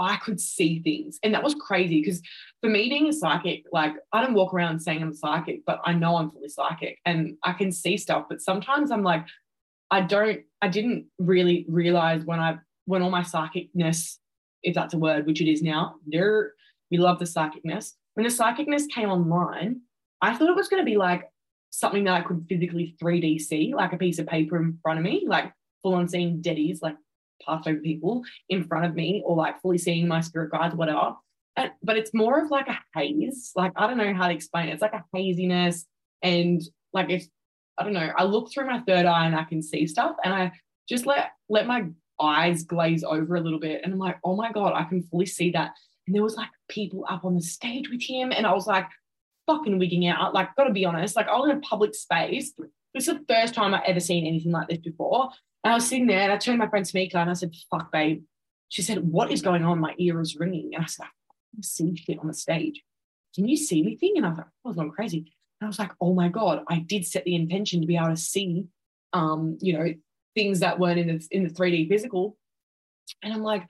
I 0.00 0.16
could 0.16 0.40
see 0.40 0.80
things. 0.80 1.18
And 1.22 1.34
that 1.34 1.42
was 1.42 1.54
crazy 1.54 2.00
because 2.00 2.22
for 2.62 2.70
me 2.70 2.88
being 2.88 3.08
a 3.08 3.12
psychic, 3.12 3.64
like 3.70 3.92
I 4.12 4.22
don't 4.22 4.32
walk 4.32 4.54
around 4.54 4.80
saying 4.80 5.02
I'm 5.02 5.12
psychic, 5.12 5.64
but 5.66 5.80
I 5.84 5.92
know 5.92 6.16
I'm 6.16 6.30
fully 6.30 6.48
psychic 6.48 6.98
and 7.04 7.36
I 7.44 7.52
can 7.52 7.70
see 7.70 7.98
stuff. 7.98 8.24
But 8.28 8.40
sometimes 8.40 8.90
I'm 8.90 9.02
like, 9.02 9.26
I 9.90 10.00
don't, 10.00 10.40
I 10.62 10.68
didn't 10.68 11.06
really 11.18 11.66
realize 11.68 12.24
when 12.24 12.40
I, 12.40 12.56
when 12.86 13.02
all 13.02 13.10
my 13.10 13.22
psychicness, 13.22 14.16
if 14.62 14.74
that's 14.74 14.94
a 14.94 14.98
word, 14.98 15.26
which 15.26 15.42
it 15.42 15.50
is 15.50 15.62
now, 15.62 15.96
there, 16.06 16.52
we 16.90 16.96
love 16.96 17.18
the 17.18 17.26
psychicness. 17.26 17.92
When 18.20 18.28
the 18.28 18.34
psychicness 18.34 18.86
came 18.90 19.08
online, 19.08 19.80
I 20.20 20.36
thought 20.36 20.50
it 20.50 20.54
was 20.54 20.68
going 20.68 20.82
to 20.82 20.84
be 20.84 20.98
like 20.98 21.30
something 21.70 22.04
that 22.04 22.12
I 22.12 22.20
could 22.20 22.44
physically 22.50 22.94
3D 23.02 23.40
see, 23.40 23.72
like 23.74 23.94
a 23.94 23.96
piece 23.96 24.18
of 24.18 24.26
paper 24.26 24.58
in 24.58 24.78
front 24.82 24.98
of 24.98 25.04
me, 25.06 25.24
like 25.26 25.50
full 25.82 25.94
on 25.94 26.06
seeing 26.06 26.42
deadies, 26.42 26.80
like 26.82 26.96
passed 27.46 27.66
over 27.66 27.78
people 27.78 28.22
in 28.50 28.64
front 28.64 28.84
of 28.84 28.94
me, 28.94 29.22
or 29.24 29.36
like 29.36 29.62
fully 29.62 29.78
seeing 29.78 30.06
my 30.06 30.20
spirit 30.20 30.52
guides, 30.52 30.74
whatever. 30.74 31.14
And, 31.56 31.70
but 31.82 31.96
it's 31.96 32.12
more 32.12 32.44
of 32.44 32.50
like 32.50 32.68
a 32.68 32.78
haze. 32.94 33.52
Like, 33.56 33.72
I 33.74 33.86
don't 33.86 33.96
know 33.96 34.12
how 34.12 34.28
to 34.28 34.34
explain 34.34 34.68
it. 34.68 34.74
It's 34.74 34.82
like 34.82 34.92
a 34.92 35.04
haziness. 35.14 35.86
And 36.20 36.60
like, 36.92 37.08
it's, 37.08 37.26
I 37.78 37.84
don't 37.84 37.94
know, 37.94 38.12
I 38.14 38.24
look 38.24 38.52
through 38.52 38.66
my 38.66 38.80
third 38.80 39.06
eye 39.06 39.24
and 39.24 39.34
I 39.34 39.44
can 39.44 39.62
see 39.62 39.86
stuff. 39.86 40.16
And 40.22 40.34
I 40.34 40.52
just 40.90 41.06
let, 41.06 41.30
let 41.48 41.66
my 41.66 41.86
eyes 42.20 42.64
glaze 42.64 43.02
over 43.02 43.36
a 43.36 43.40
little 43.40 43.60
bit. 43.60 43.80
And 43.82 43.94
I'm 43.94 43.98
like, 43.98 44.18
oh 44.22 44.36
my 44.36 44.52
God, 44.52 44.74
I 44.74 44.84
can 44.84 45.04
fully 45.04 45.24
see 45.24 45.52
that. 45.52 45.70
And 46.10 46.16
there 46.16 46.24
was 46.24 46.34
like 46.34 46.48
people 46.68 47.06
up 47.08 47.24
on 47.24 47.36
the 47.36 47.40
stage 47.40 47.88
with 47.88 48.02
him. 48.02 48.32
And 48.32 48.44
I 48.44 48.52
was 48.52 48.66
like, 48.66 48.88
fucking 49.46 49.78
wigging 49.78 50.08
out. 50.08 50.34
Like, 50.34 50.56
gotta 50.56 50.72
be 50.72 50.84
honest, 50.84 51.14
like 51.14 51.28
I 51.28 51.36
was 51.38 51.48
in 51.48 51.58
a 51.58 51.60
public 51.60 51.94
space. 51.94 52.52
This 52.92 53.06
is 53.06 53.14
the 53.14 53.24
first 53.28 53.54
time 53.54 53.74
I've 53.74 53.84
ever 53.86 54.00
seen 54.00 54.26
anything 54.26 54.50
like 54.50 54.66
this 54.66 54.78
before. 54.78 55.30
And 55.62 55.72
I 55.72 55.76
was 55.76 55.86
sitting 55.86 56.08
there 56.08 56.22
and 56.22 56.32
I 56.32 56.36
turned 56.36 56.58
my 56.58 56.66
friend 56.66 56.84
Tamika 56.84 57.14
and 57.14 57.30
I 57.30 57.34
said, 57.34 57.54
fuck, 57.70 57.92
babe. 57.92 58.24
She 58.70 58.82
said, 58.82 58.98
what 58.98 59.30
is 59.30 59.40
going 59.40 59.64
on? 59.64 59.78
My 59.78 59.94
ear 59.98 60.20
is 60.20 60.34
ringing. 60.34 60.72
And 60.74 60.82
I 60.82 60.88
said, 60.88 61.04
I 61.04 61.60
see 61.60 61.94
shit 61.94 62.18
on 62.18 62.26
the 62.26 62.34
stage. 62.34 62.82
Can 63.36 63.46
you 63.46 63.56
see 63.56 63.80
anything? 63.80 64.14
And 64.16 64.26
I 64.26 64.30
was 64.30 64.38
like, 64.38 64.46
I 64.48 64.68
was 64.68 64.76
going 64.76 64.90
crazy. 64.90 65.32
And 65.60 65.66
I 65.66 65.68
was 65.68 65.78
like, 65.78 65.92
oh 66.00 66.12
my 66.12 66.28
God, 66.28 66.64
I 66.66 66.80
did 66.80 67.06
set 67.06 67.22
the 67.22 67.36
intention 67.36 67.82
to 67.82 67.86
be 67.86 67.96
able 67.96 68.08
to 68.08 68.16
see, 68.16 68.66
um, 69.12 69.58
you 69.60 69.78
know, 69.78 69.94
things 70.34 70.58
that 70.58 70.80
weren't 70.80 70.98
in 70.98 71.06
the, 71.06 71.28
in 71.30 71.44
the 71.44 71.50
3D 71.50 71.88
physical. 71.88 72.36
And 73.22 73.32
I'm 73.32 73.44
like, 73.44 73.62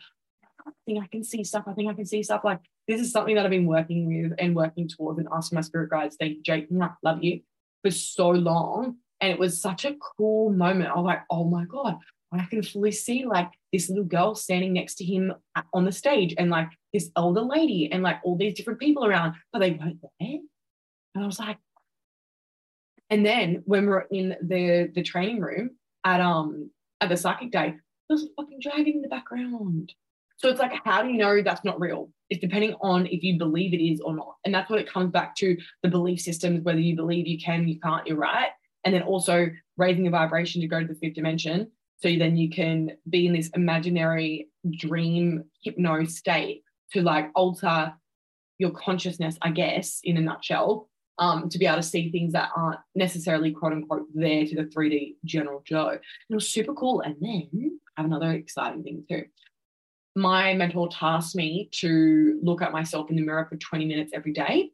I 0.66 0.70
think 0.86 1.02
I 1.02 1.06
can 1.06 1.24
see 1.24 1.44
stuff. 1.44 1.64
I 1.66 1.72
think 1.72 1.90
I 1.90 1.94
can 1.94 2.06
see 2.06 2.22
stuff. 2.22 2.42
Like, 2.44 2.60
this 2.88 3.00
is 3.00 3.12
something 3.12 3.34
that 3.34 3.44
I've 3.44 3.50
been 3.50 3.66
working 3.66 4.06
with 4.06 4.32
and 4.38 4.54
working 4.54 4.88
towards 4.88 5.18
and 5.18 5.28
asking 5.32 5.56
my 5.56 5.62
spirit 5.62 5.90
guides, 5.90 6.16
thank 6.18 6.36
you, 6.36 6.42
Jake, 6.42 6.68
love 7.02 7.22
you, 7.22 7.40
for 7.82 7.90
so 7.90 8.30
long. 8.30 8.96
And 9.20 9.32
it 9.32 9.38
was 9.38 9.60
such 9.60 9.84
a 9.84 9.96
cool 10.16 10.50
moment. 10.50 10.90
I 10.90 10.96
was 10.96 11.04
like, 11.04 11.22
oh 11.30 11.44
my 11.44 11.64
God, 11.64 11.98
I 12.32 12.44
can 12.44 12.62
fully 12.62 12.92
see 12.92 13.26
like 13.26 13.50
this 13.72 13.88
little 13.88 14.04
girl 14.04 14.34
standing 14.34 14.72
next 14.72 14.96
to 14.96 15.04
him 15.04 15.32
on 15.72 15.84
the 15.84 15.92
stage 15.92 16.34
and 16.38 16.50
like 16.50 16.68
this 16.92 17.10
older 17.16 17.42
lady 17.42 17.90
and 17.90 18.02
like 18.02 18.18
all 18.22 18.36
these 18.36 18.54
different 18.54 18.78
people 18.78 19.04
around, 19.04 19.34
but 19.52 19.58
they 19.58 19.72
weren't 19.72 20.00
there. 20.00 20.38
And 21.14 21.24
I 21.24 21.26
was 21.26 21.38
like, 21.38 21.58
and 23.10 23.26
then 23.26 23.62
when 23.66 23.86
we 23.86 23.92
are 23.92 24.06
in 24.10 24.36
the 24.40 24.90
the 24.94 25.02
training 25.02 25.40
room 25.40 25.70
at 26.04 26.20
um 26.20 26.70
at 27.00 27.08
the 27.08 27.16
psychic 27.16 27.50
day, 27.50 27.74
there 28.08 28.14
was 28.14 28.22
a 28.22 28.28
fucking 28.36 28.60
dragon 28.60 28.94
in 28.94 29.02
the 29.02 29.08
background. 29.08 29.92
So 30.40 30.48
it's 30.48 30.58
like, 30.58 30.72
how 30.84 31.02
do 31.02 31.10
you 31.10 31.18
know 31.18 31.42
that's 31.42 31.66
not 31.66 31.78
real? 31.78 32.08
It's 32.30 32.40
depending 32.40 32.74
on 32.80 33.04
if 33.06 33.22
you 33.22 33.36
believe 33.36 33.74
it 33.74 33.84
is 33.84 34.00
or 34.00 34.16
not. 34.16 34.36
And 34.46 34.54
that's 34.54 34.70
what 34.70 34.80
it 34.80 34.90
comes 34.90 35.10
back 35.10 35.36
to 35.36 35.54
the 35.82 35.90
belief 35.90 36.18
systems, 36.18 36.64
whether 36.64 36.78
you 36.78 36.96
believe 36.96 37.26
you 37.26 37.38
can, 37.38 37.68
you 37.68 37.78
can't, 37.78 38.06
you're 38.06 38.16
right. 38.16 38.48
And 38.84 38.94
then 38.94 39.02
also 39.02 39.50
raising 39.76 40.04
the 40.04 40.10
vibration 40.10 40.62
to 40.62 40.66
go 40.66 40.80
to 40.80 40.86
the 40.86 40.94
fifth 40.94 41.12
dimension. 41.12 41.70
So 41.98 42.08
then 42.16 42.38
you 42.38 42.48
can 42.48 42.92
be 43.10 43.26
in 43.26 43.34
this 43.34 43.50
imaginary 43.54 44.48
dream 44.78 45.44
hypno 45.62 46.04
state 46.04 46.62
to 46.92 47.02
like 47.02 47.30
alter 47.34 47.92
your 48.56 48.70
consciousness, 48.70 49.36
I 49.42 49.50
guess, 49.50 50.00
in 50.02 50.16
a 50.16 50.22
nutshell, 50.22 50.88
um, 51.18 51.50
to 51.50 51.58
be 51.58 51.66
able 51.66 51.76
to 51.76 51.82
see 51.82 52.10
things 52.10 52.32
that 52.32 52.48
aren't 52.56 52.80
necessarily 52.94 53.50
quote 53.50 53.74
unquote 53.74 54.06
there 54.14 54.46
to 54.46 54.56
the 54.56 54.64
3D 54.64 55.16
general 55.22 55.62
Joe. 55.66 55.98
it 56.30 56.34
was 56.34 56.48
super 56.48 56.72
cool. 56.72 57.02
And 57.02 57.16
then 57.20 57.78
I 57.98 58.00
have 58.00 58.06
another 58.06 58.32
exciting 58.32 58.82
thing 58.82 59.04
too 59.06 59.24
my 60.16 60.54
mentor 60.54 60.88
tasked 60.88 61.36
me 61.36 61.68
to 61.72 62.38
look 62.42 62.62
at 62.62 62.72
myself 62.72 63.10
in 63.10 63.16
the 63.16 63.22
mirror 63.22 63.46
for 63.48 63.56
20 63.56 63.84
minutes 63.86 64.12
every 64.14 64.32
day, 64.32 64.70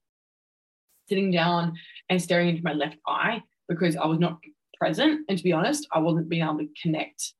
sitting 1.09 1.31
down 1.31 1.75
and 2.09 2.20
staring 2.20 2.49
into 2.49 2.62
my 2.62 2.72
left 2.72 2.96
eye 3.07 3.42
because 3.68 3.96
I 3.96 4.07
was 4.07 4.18
not 4.18 4.38
present. 4.79 5.25
And 5.29 5.37
to 5.37 5.44
be 5.44 5.53
honest, 5.53 5.87
I 5.92 5.99
wasn't 5.99 6.29
being 6.29 6.42
able 6.42 6.59
to 6.59 6.68
connect. 6.81 7.35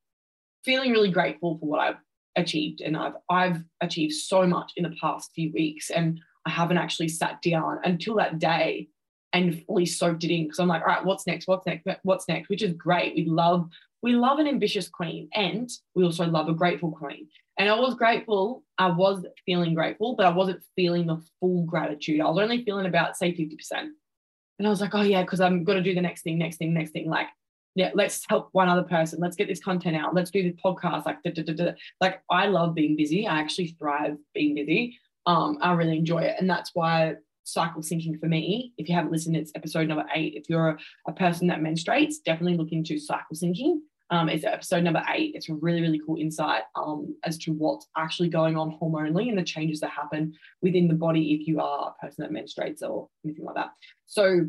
Feeling 0.64 0.90
really 0.90 1.11
grateful 1.11 1.59
for 1.59 1.66
what 1.66 1.80
I've 1.80 1.96
achieved. 2.37 2.80
And 2.80 2.96
I've 2.96 3.14
I've 3.30 3.62
achieved 3.80 4.14
so 4.14 4.46
much 4.46 4.72
in 4.76 4.82
the 4.82 4.94
past 5.00 5.30
few 5.35 5.52
weeks. 5.52 5.90
And 5.90 6.20
I 6.44 6.50
haven't 6.50 6.78
actually 6.78 7.09
sat 7.09 7.40
down 7.42 7.78
until 7.85 8.16
that 8.16 8.38
day 8.38 8.88
and 9.32 9.64
fully 9.66 9.87
soaked 9.87 10.24
it 10.24 10.35
in 10.35 10.44
because 10.44 10.59
I'm 10.59 10.68
like, 10.68 10.82
all 10.82 10.88
right, 10.88 11.04
what's 11.04 11.26
next? 11.26 11.46
What's 11.46 11.66
next? 11.66 11.87
What's 12.02 12.28
next? 12.28 12.48
Which 12.48 12.62
is 12.62 12.72
great. 12.72 13.14
We 13.14 13.24
love 13.24 13.68
we 14.02 14.12
love 14.12 14.38
an 14.38 14.46
ambitious 14.46 14.88
queen 14.88 15.28
and 15.35 15.68
we 15.94 16.04
also 16.04 16.26
love 16.26 16.48
a 16.48 16.54
grateful 16.54 16.92
queen. 16.92 17.28
And 17.59 17.69
I 17.69 17.79
was 17.79 17.95
grateful. 17.95 18.62
I 18.79 18.88
was 18.88 19.25
feeling 19.47 19.75
grateful, 19.75 20.14
but 20.14 20.27
I 20.27 20.31
wasn't 20.31 20.62
feeling 20.75 21.07
the 21.07 21.23
full 21.40 21.62
gratitude. 21.62 22.21
I 22.21 22.29
was 22.29 22.38
only 22.38 22.64
feeling 22.64 22.87
about, 22.87 23.16
say, 23.16 23.33
50%. 23.33 23.57
And 24.59 24.66
I 24.66 24.71
was 24.71 24.81
like, 24.81 24.95
oh, 24.95 25.03
yeah, 25.03 25.23
because 25.23 25.40
I'm 25.40 25.64
going 25.64 25.77
to 25.77 25.85
do 25.85 25.95
the 25.95 26.01
next 26.01 26.23
thing, 26.23 26.38
next 26.38 26.57
thing, 26.57 26.75
next 26.75 26.90
thing. 26.90 27.09
Like, 27.09 27.29
yeah, 27.75 27.90
let's 27.95 28.25
help 28.29 28.49
one 28.53 28.69
other 28.69 28.83
person. 28.83 29.21
Let's 29.21 29.37
get 29.37 29.49
this 29.49 29.62
content 29.62 29.97
out. 29.97 30.14
Let's 30.14 30.31
do 30.31 30.42
the 30.42 30.57
podcast. 30.64 31.05
Like, 31.07 31.23
da, 31.23 31.31
da, 31.31 31.53
da, 31.53 31.73
like 32.01 32.23
I 32.31 32.47
love 32.47 32.75
being 32.75 32.97
busy. 32.97 33.27
I 33.27 33.38
actually 33.38 33.77
thrive 33.79 34.16
being 34.35 34.55
busy. 34.55 34.99
Um, 35.27 35.59
I 35.61 35.73
really 35.73 35.99
enjoy 35.99 36.21
it. 36.21 36.37
And 36.38 36.49
that's 36.49 36.71
why 36.75 37.16
cycle 37.45 37.83
syncing 37.83 38.19
for 38.19 38.27
me, 38.27 38.73
if 38.79 38.88
you 38.88 38.95
haven't 38.95 39.12
listened, 39.12 39.37
it's 39.37 39.53
episode 39.55 39.88
number 39.88 40.07
eight. 40.14 40.35
If 40.37 40.49
you're 40.49 40.71
a, 40.71 40.79
a 41.07 41.12
person 41.12 41.49
that 41.49 41.61
menstruates, 41.61 42.14
definitely 42.25 42.57
look 42.57 42.73
into 42.73 42.99
cycle 42.99 43.37
syncing. 43.37 43.81
Um, 44.11 44.29
it's 44.29 44.45
episode 44.45 44.85
number 44.85 45.03
eight. 45.09 45.33
It's 45.35 45.49
a 45.49 45.55
really, 45.55 45.81
really 45.81 46.01
cool 46.05 46.16
insight 46.16 46.62
um, 46.77 47.16
as 47.25 47.38
to 47.38 47.53
what's 47.53 47.88
actually 47.97 48.29
going 48.29 48.57
on 48.57 48.79
hormonally 48.81 49.29
and 49.29 49.37
the 49.37 49.42
changes 49.42 49.81
that 49.81 49.90
happen 49.90 50.35
within 50.62 50.87
the 50.87 50.95
body 50.95 51.35
if 51.35 51.49
you 51.49 51.61
are 51.61 51.92
a 51.97 52.07
person 52.07 52.23
that 52.23 52.31
menstruates 52.31 52.88
or 52.88 53.09
anything 53.25 53.45
like 53.45 53.57
that. 53.57 53.71
So 54.07 54.47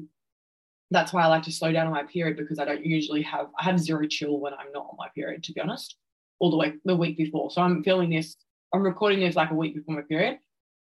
that's 0.91 1.12
why 1.12 1.24
I 1.24 1.28
like 1.28 1.43
to 1.43 1.52
slow 1.52 1.72
down 1.72 1.88
on 1.88 1.93
my 1.93 2.04
period 2.04 2.38
because 2.38 2.60
I 2.60 2.65
don't 2.65 2.86
usually 2.86 3.24
have 3.24 3.48
I 3.60 3.63
have 3.63 3.80
zero 3.80 4.08
chill 4.08 4.39
when 4.39 4.54
I'm 4.54 4.72
not 4.74 4.88
on 4.91 4.96
my 4.98 5.08
period, 5.15 5.43
to 5.46 5.54
be 5.54 5.62
honest, 5.62 5.98
all 6.39 6.52
the 6.52 6.58
way 6.58 6.74
the 6.86 6.96
week 6.96 7.17
before. 7.17 7.50
So 7.50 7.62
I'm 7.62 7.84
feeling 7.84 8.12
this, 8.12 8.38
I'm 8.74 8.84
recording 8.84 9.20
this 9.20 9.36
like 9.36 9.50
a 9.52 9.56
week 9.56 9.76
before 9.76 9.96
my 9.96 10.02
period. 10.02 10.38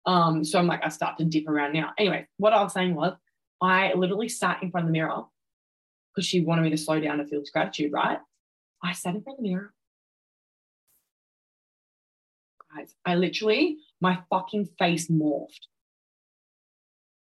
Um, 0.04 0.44
so 0.44 0.58
I'm 0.58 0.66
like, 0.66 0.84
I 0.84 0.88
start 0.88 1.16
to 1.18 1.24
dip 1.24 1.48
around 1.48 1.72
now. 1.72 1.92
Anyway, 1.96 2.26
what 2.36 2.52
I 2.52 2.62
was 2.62 2.72
saying 2.72 2.94
was 2.94 3.14
I 3.62 3.94
literally 3.94 4.28
sat 4.28 4.62
in 4.62 4.70
front 4.70 4.84
of 4.84 4.88
the 4.88 4.92
mirror 4.92 5.22
because 6.14 6.26
she 6.26 6.42
wanted 6.42 6.62
me 6.62 6.70
to 6.70 6.76
slow 6.76 7.00
down 7.00 7.20
and 7.20 7.28
feel 7.28 7.42
gratitude, 7.52 7.92
right? 7.92 8.18
I 8.84 8.92
sat 8.92 9.14
in 9.14 9.22
front 9.22 9.38
of 9.38 9.42
the 9.42 9.48
mirror. 9.48 9.72
Guys, 12.76 12.94
I 13.06 13.14
literally, 13.14 13.78
my 14.00 14.18
fucking 14.28 14.68
face 14.78 15.08
morphed. 15.08 15.68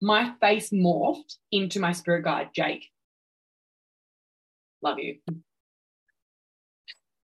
My 0.01 0.33
face 0.41 0.71
morphed 0.71 1.35
into 1.51 1.79
my 1.79 1.91
spirit 1.91 2.23
guide, 2.23 2.49
Jake. 2.55 2.89
Love 4.81 4.97
you. 4.97 5.17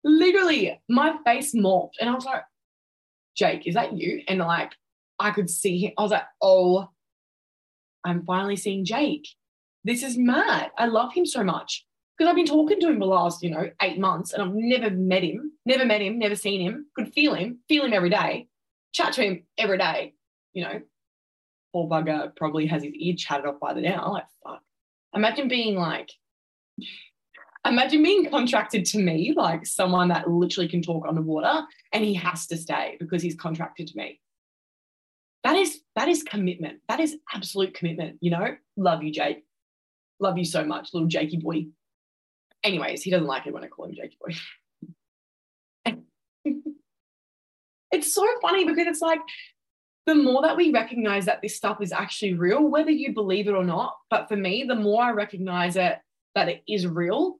Literally, 0.05 0.81
my 0.89 1.17
face 1.25 1.53
morphed. 1.53 1.95
And 1.99 2.09
I 2.09 2.13
was 2.13 2.25
like, 2.25 2.43
Jake, 3.35 3.67
is 3.67 3.75
that 3.75 3.97
you? 3.97 4.21
And 4.27 4.39
like, 4.39 4.71
I 5.19 5.31
could 5.31 5.49
see 5.49 5.79
him. 5.79 5.91
I 5.97 6.01
was 6.01 6.11
like, 6.11 6.25
oh, 6.41 6.87
I'm 8.05 8.23
finally 8.25 8.55
seeing 8.55 8.85
Jake. 8.85 9.27
This 9.83 10.01
is 10.01 10.17
mad. 10.17 10.71
I 10.77 10.85
love 10.85 11.13
him 11.13 11.25
so 11.25 11.43
much 11.43 11.85
because 12.17 12.29
I've 12.29 12.35
been 12.35 12.45
talking 12.45 12.79
to 12.79 12.87
him 12.87 12.99
the 12.99 13.05
last, 13.05 13.41
you 13.41 13.49
know, 13.49 13.69
eight 13.81 13.99
months 13.99 14.33
and 14.33 14.43
I've 14.43 14.53
never 14.53 14.89
met 14.91 15.23
him, 15.23 15.53
never 15.65 15.85
met 15.85 16.01
him, 16.01 16.19
never 16.19 16.35
seen 16.35 16.61
him, 16.61 16.87
could 16.95 17.11
feel 17.13 17.33
him, 17.33 17.59
feel 17.67 17.85
him 17.85 17.93
every 17.93 18.09
day, 18.09 18.47
chat 18.93 19.13
to 19.13 19.23
him 19.23 19.43
every 19.57 19.77
day, 19.77 20.13
you 20.53 20.63
know. 20.63 20.81
Poor 21.73 21.89
bugger 21.89 22.35
probably 22.35 22.67
has 22.67 22.83
his 22.83 22.93
ear 22.93 23.15
chatted 23.17 23.47
off 23.47 23.59
by 23.59 23.73
the 23.73 23.81
now. 23.81 24.11
Like, 24.11 24.25
fuck. 24.43 24.61
Imagine 25.15 25.47
being 25.47 25.75
like, 25.75 26.11
imagine 27.65 28.03
being 28.03 28.29
contracted 28.29 28.85
to 28.85 28.99
me, 28.99 29.33
like 29.35 29.65
someone 29.65 30.09
that 30.09 30.29
literally 30.29 30.69
can 30.69 30.83
talk 30.83 31.07
underwater 31.07 31.63
and 31.91 32.03
he 32.03 32.13
has 32.13 32.45
to 32.47 32.57
stay 32.57 32.97
because 32.99 33.23
he's 33.23 33.35
contracted 33.35 33.87
to 33.87 33.97
me. 33.97 34.19
That 35.43 35.55
is 35.55 35.81
that 35.95 36.07
is 36.07 36.23
commitment. 36.23 36.79
That 36.87 36.99
is 36.99 37.17
absolute 37.33 37.73
commitment, 37.73 38.17
you 38.21 38.31
know. 38.31 38.55
Love 38.77 39.03
you, 39.03 39.11
Jake. 39.11 39.43
Love 40.19 40.37
you 40.37 40.45
so 40.45 40.63
much, 40.63 40.89
little 40.93 41.07
Jakey 41.07 41.37
boy. 41.37 41.65
Anyways, 42.63 43.03
he 43.03 43.11
doesn't 43.11 43.27
like 43.27 43.45
it 43.47 43.53
when 43.53 43.63
I 43.63 43.67
call 43.67 43.85
him 43.85 43.95
Jakey 43.95 44.17
Boy. 45.85 45.95
it's 47.91 48.13
so 48.13 48.25
funny 48.41 48.65
because 48.65 48.87
it's 48.87 49.01
like 49.01 49.19
the 50.05 50.15
more 50.15 50.41
that 50.41 50.57
we 50.57 50.71
recognize 50.71 51.25
that 51.25 51.41
this 51.41 51.55
stuff 51.55 51.77
is 51.81 51.91
actually 51.91 52.33
real, 52.33 52.63
whether 52.63 52.91
you 52.91 53.13
believe 53.13 53.47
it 53.47 53.53
or 53.53 53.63
not, 53.63 53.95
but 54.09 54.27
for 54.27 54.35
me, 54.35 54.65
the 54.67 54.75
more 54.75 55.03
I 55.03 55.11
recognize 55.11 55.75
it 55.75 55.97
that 56.35 56.49
it 56.49 56.63
is 56.67 56.85
real, 56.87 57.39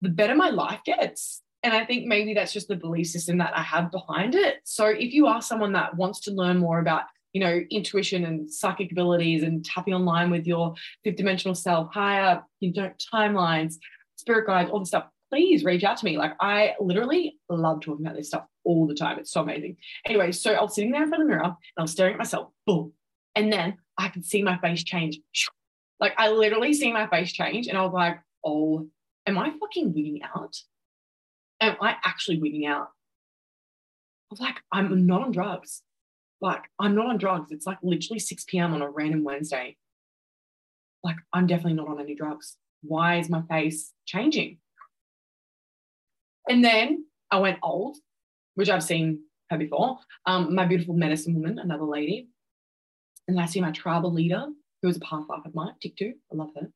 the 0.00 0.08
better 0.08 0.34
my 0.34 0.50
life 0.50 0.80
gets. 0.84 1.42
And 1.62 1.74
I 1.74 1.84
think 1.84 2.06
maybe 2.06 2.34
that's 2.34 2.52
just 2.52 2.68
the 2.68 2.76
belief 2.76 3.08
system 3.08 3.38
that 3.38 3.56
I 3.56 3.62
have 3.62 3.92
behind 3.92 4.34
it. 4.34 4.56
So 4.64 4.86
if 4.86 5.12
you 5.12 5.26
are 5.26 5.42
someone 5.42 5.72
that 5.74 5.94
wants 5.96 6.20
to 6.20 6.32
learn 6.32 6.58
more 6.58 6.80
about, 6.80 7.02
you 7.32 7.40
know, 7.40 7.60
intuition 7.70 8.24
and 8.24 8.50
psychic 8.50 8.90
abilities 8.92 9.42
and 9.42 9.64
tapping 9.64 9.94
online 9.94 10.30
with 10.30 10.46
your 10.46 10.74
fifth 11.04 11.16
dimensional 11.16 11.54
self, 11.54 11.92
higher, 11.92 12.42
you 12.60 12.72
know, 12.72 12.90
timelines, 13.12 13.74
spirit 14.20 14.46
guides, 14.46 14.70
all 14.70 14.80
the 14.80 14.86
stuff, 14.86 15.06
please 15.30 15.64
reach 15.64 15.84
out 15.84 15.96
to 15.98 16.04
me. 16.04 16.18
Like 16.18 16.34
I 16.40 16.74
literally 16.80 17.38
love 17.48 17.80
talking 17.80 18.04
about 18.04 18.16
this 18.16 18.28
stuff 18.28 18.44
all 18.64 18.86
the 18.86 18.94
time. 18.94 19.18
It's 19.18 19.32
so 19.32 19.40
amazing. 19.40 19.76
Anyway, 20.06 20.32
so 20.32 20.52
I 20.52 20.62
was 20.62 20.74
sitting 20.74 20.90
there 20.90 21.02
in 21.02 21.08
front 21.08 21.22
of 21.22 21.28
the 21.28 21.34
mirror 21.34 21.44
and 21.44 21.56
I 21.78 21.82
was 21.82 21.92
staring 21.92 22.14
at 22.14 22.18
myself, 22.18 22.50
boom. 22.66 22.92
And 23.34 23.52
then 23.52 23.76
I 23.96 24.08
could 24.08 24.24
see 24.24 24.42
my 24.42 24.58
face 24.58 24.82
change. 24.84 25.20
Like 25.98 26.14
I 26.18 26.30
literally 26.30 26.74
see 26.74 26.92
my 26.92 27.06
face 27.06 27.32
change 27.32 27.68
and 27.68 27.78
I 27.78 27.82
was 27.82 27.92
like, 27.92 28.20
oh, 28.44 28.88
am 29.26 29.38
I 29.38 29.52
fucking 29.58 29.92
wigging 29.92 30.22
out? 30.22 30.56
Am 31.60 31.76
I 31.80 31.96
actually 32.04 32.38
wigging 32.38 32.66
out? 32.66 32.88
I 34.30 34.32
was 34.32 34.40
like, 34.40 34.56
I'm 34.72 35.06
not 35.06 35.22
on 35.22 35.32
drugs. 35.32 35.82
Like, 36.40 36.62
I'm 36.78 36.94
not 36.94 37.06
on 37.06 37.18
drugs. 37.18 37.52
It's 37.52 37.66
like 37.66 37.78
literally 37.82 38.18
6 38.18 38.44
p.m. 38.44 38.72
on 38.72 38.80
a 38.80 38.88
random 38.88 39.24
Wednesday. 39.24 39.76
Like, 41.04 41.16
I'm 41.32 41.46
definitely 41.46 41.74
not 41.74 41.88
on 41.88 42.00
any 42.00 42.14
drugs. 42.14 42.56
Why 42.82 43.18
is 43.18 43.28
my 43.28 43.42
face 43.42 43.92
changing? 44.06 44.58
And 46.48 46.64
then 46.64 47.04
I 47.30 47.38
went 47.38 47.58
old, 47.62 47.96
which 48.54 48.70
I've 48.70 48.82
seen 48.82 49.20
her 49.50 49.58
before. 49.58 49.98
Um, 50.26 50.54
my 50.54 50.64
beautiful 50.64 50.94
medicine 50.94 51.34
woman, 51.34 51.58
another 51.58 51.84
lady. 51.84 52.28
And 53.28 53.40
I 53.40 53.46
see 53.46 53.60
my 53.60 53.70
tribal 53.70 54.12
leader, 54.12 54.46
who 54.82 54.88
was 54.88 54.96
a 54.96 55.00
past 55.00 55.28
life 55.28 55.44
of 55.44 55.54
mine, 55.54 55.74
Tiktu. 55.84 56.12
I 56.32 56.34
love 56.34 56.50
her. 56.56 56.68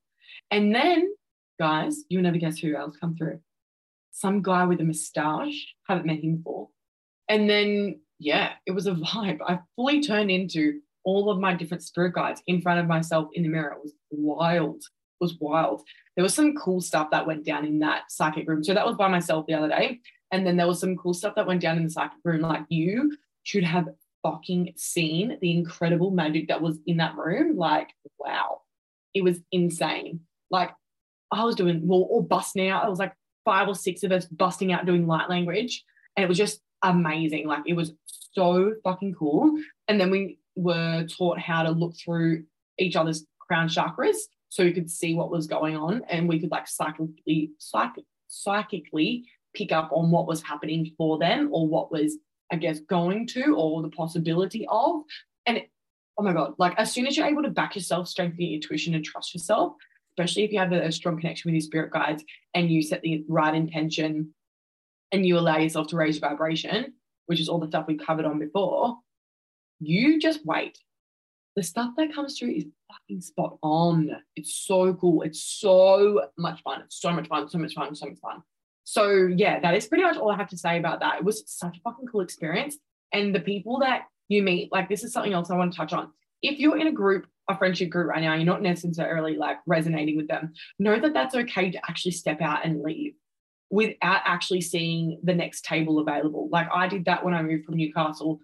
And 0.50 0.74
then, 0.74 1.12
guys, 1.58 2.04
you'll 2.08 2.22
never 2.22 2.38
guess 2.38 2.58
who 2.58 2.76
else 2.76 2.96
come 2.96 3.16
through. 3.16 3.40
Some 4.12 4.42
guy 4.42 4.64
with 4.64 4.80
a 4.80 4.84
moustache. 4.84 5.74
Haven't 5.88 6.06
met 6.06 6.22
him 6.22 6.36
before. 6.36 6.68
And 7.28 7.48
then, 7.48 8.00
yeah, 8.18 8.52
it 8.66 8.72
was 8.72 8.86
a 8.86 8.92
vibe. 8.92 9.38
I 9.46 9.58
fully 9.74 10.02
turned 10.02 10.30
into 10.30 10.80
all 11.04 11.30
of 11.30 11.40
my 11.40 11.54
different 11.54 11.82
spirit 11.82 12.14
guides 12.14 12.42
in 12.46 12.62
front 12.62 12.80
of 12.80 12.86
myself 12.86 13.28
in 13.34 13.42
the 13.42 13.48
mirror. 13.48 13.72
It 13.72 13.82
was 13.82 13.94
wild. 14.10 14.82
Was 15.20 15.36
wild. 15.40 15.82
There 16.16 16.22
was 16.22 16.34
some 16.34 16.54
cool 16.54 16.80
stuff 16.80 17.10
that 17.12 17.26
went 17.26 17.44
down 17.44 17.64
in 17.64 17.78
that 17.78 18.10
psychic 18.10 18.48
room. 18.48 18.62
So 18.62 18.74
that 18.74 18.86
was 18.86 18.96
by 18.96 19.08
myself 19.08 19.46
the 19.46 19.54
other 19.54 19.68
day. 19.68 20.00
And 20.30 20.46
then 20.46 20.56
there 20.56 20.66
was 20.66 20.80
some 20.80 20.96
cool 20.96 21.14
stuff 21.14 21.34
that 21.36 21.46
went 21.46 21.62
down 21.62 21.76
in 21.76 21.84
the 21.84 21.90
psychic 21.90 22.18
room. 22.24 22.40
Like 22.40 22.64
you 22.68 23.16
should 23.44 23.64
have 23.64 23.88
fucking 24.24 24.72
seen 24.76 25.38
the 25.40 25.52
incredible 25.52 26.10
magic 26.10 26.48
that 26.48 26.60
was 26.60 26.78
in 26.86 26.96
that 26.96 27.16
room. 27.16 27.56
Like, 27.56 27.90
wow, 28.18 28.62
it 29.12 29.22
was 29.22 29.38
insane. 29.52 30.20
Like, 30.50 30.70
I 31.30 31.44
was 31.44 31.54
doing, 31.54 31.86
well, 31.86 32.00
all 32.10 32.22
busting 32.22 32.68
out. 32.68 32.86
It 32.86 32.90
was 32.90 32.98
like 32.98 33.14
five 33.44 33.68
or 33.68 33.74
six 33.74 34.02
of 34.02 34.12
us 34.12 34.24
busting 34.24 34.72
out 34.72 34.86
doing 34.86 35.06
light 35.06 35.28
language. 35.28 35.84
And 36.16 36.24
it 36.24 36.28
was 36.28 36.38
just 36.38 36.60
amazing. 36.82 37.46
Like, 37.46 37.62
it 37.66 37.74
was 37.74 37.92
so 38.32 38.74
fucking 38.82 39.14
cool. 39.14 39.56
And 39.88 40.00
then 40.00 40.10
we 40.10 40.38
were 40.56 41.06
taught 41.06 41.38
how 41.38 41.62
to 41.62 41.70
look 41.70 41.94
through 41.96 42.44
each 42.78 42.96
other's 42.96 43.24
crown 43.38 43.68
chakras 43.68 44.16
so 44.54 44.62
we 44.62 44.72
could 44.72 44.88
see 44.88 45.14
what 45.14 45.32
was 45.32 45.48
going 45.48 45.76
on 45.76 46.02
and 46.08 46.28
we 46.28 46.38
could 46.38 46.52
like 46.52 46.68
psychically, 46.68 47.50
psych- 47.58 48.06
psychically 48.28 49.24
pick 49.52 49.72
up 49.72 49.90
on 49.92 50.12
what 50.12 50.28
was 50.28 50.44
happening 50.44 50.92
for 50.96 51.18
them 51.18 51.48
or 51.52 51.66
what 51.66 51.90
was 51.90 52.18
I 52.52 52.56
guess, 52.56 52.78
going 52.78 53.26
to 53.28 53.56
or 53.56 53.82
the 53.82 53.88
possibility 53.88 54.64
of. 54.70 55.02
And 55.44 55.56
it, 55.56 55.70
oh 56.16 56.22
my 56.22 56.32
God, 56.32 56.54
like 56.56 56.78
as 56.78 56.92
soon 56.92 57.04
as 57.08 57.16
you're 57.16 57.26
able 57.26 57.42
to 57.42 57.50
back 57.50 57.74
yourself, 57.74 58.06
strengthen 58.06 58.42
your 58.42 58.54
intuition 58.54 58.94
and 58.94 59.04
trust 59.04 59.34
yourself, 59.34 59.74
especially 60.12 60.44
if 60.44 60.52
you 60.52 60.60
have 60.60 60.72
a, 60.72 60.86
a 60.86 60.92
strong 60.92 61.18
connection 61.18 61.48
with 61.48 61.54
your 61.54 61.66
spirit 61.66 61.92
guides 61.92 62.22
and 62.54 62.70
you 62.70 62.80
set 62.80 63.02
the 63.02 63.24
right 63.28 63.56
intention 63.56 64.32
and 65.10 65.26
you 65.26 65.36
allow 65.36 65.58
yourself 65.58 65.88
to 65.88 65.96
raise 65.96 66.20
your 66.20 66.28
vibration, 66.28 66.92
which 67.26 67.40
is 67.40 67.48
all 67.48 67.58
the 67.58 67.66
stuff 67.66 67.86
we 67.88 67.96
covered 67.96 68.24
on 68.24 68.38
before, 68.38 68.98
you 69.80 70.20
just 70.20 70.46
wait. 70.46 70.78
The 71.56 71.62
stuff 71.62 71.92
that 71.96 72.12
comes 72.12 72.38
through 72.38 72.52
is 72.52 72.66
fucking 72.92 73.20
spot 73.20 73.58
on. 73.62 74.10
It's 74.34 74.54
so 74.54 74.94
cool. 74.94 75.22
It's 75.22 75.42
so 75.42 76.28
much 76.36 76.62
fun. 76.62 76.82
It's 76.82 77.00
so 77.00 77.12
much 77.12 77.28
fun, 77.28 77.48
so 77.48 77.58
much 77.58 77.74
fun, 77.74 77.94
so 77.94 78.06
much 78.06 78.18
fun. 78.18 78.42
So 78.84 79.28
yeah, 79.34 79.60
that 79.60 79.74
is 79.74 79.86
pretty 79.86 80.04
much 80.04 80.16
all 80.16 80.30
I 80.30 80.36
have 80.36 80.48
to 80.50 80.58
say 80.58 80.78
about 80.78 81.00
that. 81.00 81.18
It 81.18 81.24
was 81.24 81.44
such 81.46 81.78
a 81.78 81.80
fucking 81.80 82.06
cool 82.06 82.20
experience. 82.20 82.76
And 83.12 83.34
the 83.34 83.40
people 83.40 83.78
that 83.80 84.02
you 84.28 84.42
meet, 84.42 84.72
like 84.72 84.88
this 84.88 85.04
is 85.04 85.12
something 85.12 85.32
else 85.32 85.50
I 85.50 85.56
want 85.56 85.72
to 85.72 85.78
touch 85.78 85.92
on. 85.92 86.10
If 86.42 86.58
you're 86.58 86.78
in 86.78 86.88
a 86.88 86.92
group, 86.92 87.26
a 87.48 87.56
friendship 87.56 87.88
group 87.88 88.08
right 88.08 88.22
now, 88.22 88.34
you're 88.34 88.44
not 88.44 88.62
necessarily 88.62 89.36
like 89.36 89.58
resonating 89.66 90.16
with 90.16 90.28
them, 90.28 90.52
know 90.78 90.98
that 90.98 91.14
that's 91.14 91.34
okay 91.34 91.70
to 91.70 91.78
actually 91.88 92.12
step 92.12 92.40
out 92.40 92.64
and 92.64 92.82
leave 92.82 93.14
without 93.70 94.20
actually 94.24 94.60
seeing 94.60 95.20
the 95.22 95.34
next 95.34 95.64
table 95.64 95.98
available. 95.98 96.48
Like 96.50 96.68
I 96.72 96.86
did 96.86 97.06
that 97.06 97.24
when 97.24 97.34
I 97.34 97.42
moved 97.42 97.64
from 97.64 97.76
Newcastle 97.76 98.40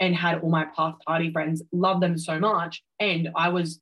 and 0.00 0.14
had 0.14 0.40
all 0.40 0.50
my 0.50 0.64
past 0.76 0.98
party 1.06 1.32
friends, 1.32 1.62
love 1.72 2.00
them 2.00 2.16
so 2.18 2.38
much. 2.38 2.82
And 3.00 3.30
I 3.34 3.48
was 3.48 3.80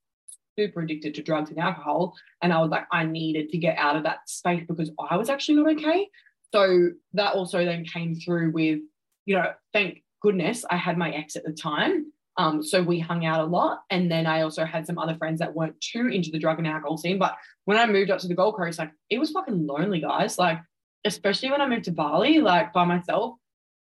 super 0.58 0.80
addicted 0.80 1.14
to 1.14 1.22
drugs 1.22 1.50
and 1.50 1.58
alcohol. 1.58 2.14
And 2.42 2.52
I 2.52 2.60
was 2.60 2.70
like, 2.70 2.86
I 2.90 3.04
needed 3.04 3.50
to 3.50 3.58
get 3.58 3.76
out 3.78 3.96
of 3.96 4.02
that 4.04 4.28
space 4.28 4.64
because 4.66 4.90
I 5.10 5.16
was 5.16 5.28
actually 5.28 5.56
not 5.56 5.72
okay. 5.72 6.08
So 6.54 6.90
that 7.12 7.34
also 7.34 7.64
then 7.64 7.84
came 7.84 8.14
through 8.14 8.52
with, 8.52 8.80
you 9.26 9.36
know, 9.36 9.52
thank 9.72 10.02
goodness 10.22 10.64
I 10.70 10.76
had 10.76 10.96
my 10.96 11.10
ex 11.10 11.36
at 11.36 11.44
the 11.44 11.52
time. 11.52 12.12
Um, 12.38 12.62
so 12.62 12.82
we 12.82 12.98
hung 12.98 13.24
out 13.24 13.40
a 13.40 13.44
lot. 13.44 13.80
And 13.90 14.10
then 14.10 14.26
I 14.26 14.42
also 14.42 14.64
had 14.64 14.86
some 14.86 14.98
other 14.98 15.16
friends 15.16 15.38
that 15.40 15.54
weren't 15.54 15.80
too 15.80 16.08
into 16.08 16.30
the 16.30 16.38
drug 16.38 16.58
and 16.58 16.66
alcohol 16.66 16.96
scene. 16.96 17.18
But 17.18 17.36
when 17.64 17.78
I 17.78 17.86
moved 17.86 18.10
up 18.10 18.20
to 18.20 18.28
the 18.28 18.34
Gold 18.34 18.56
Coast, 18.56 18.78
like 18.78 18.92
it 19.10 19.18
was 19.18 19.30
fucking 19.30 19.66
lonely, 19.66 20.00
guys. 20.00 20.38
Like, 20.38 20.58
especially 21.04 21.50
when 21.50 21.60
I 21.60 21.68
moved 21.68 21.84
to 21.84 21.92
Bali, 21.92 22.40
like 22.40 22.72
by 22.72 22.84
myself, 22.84 23.36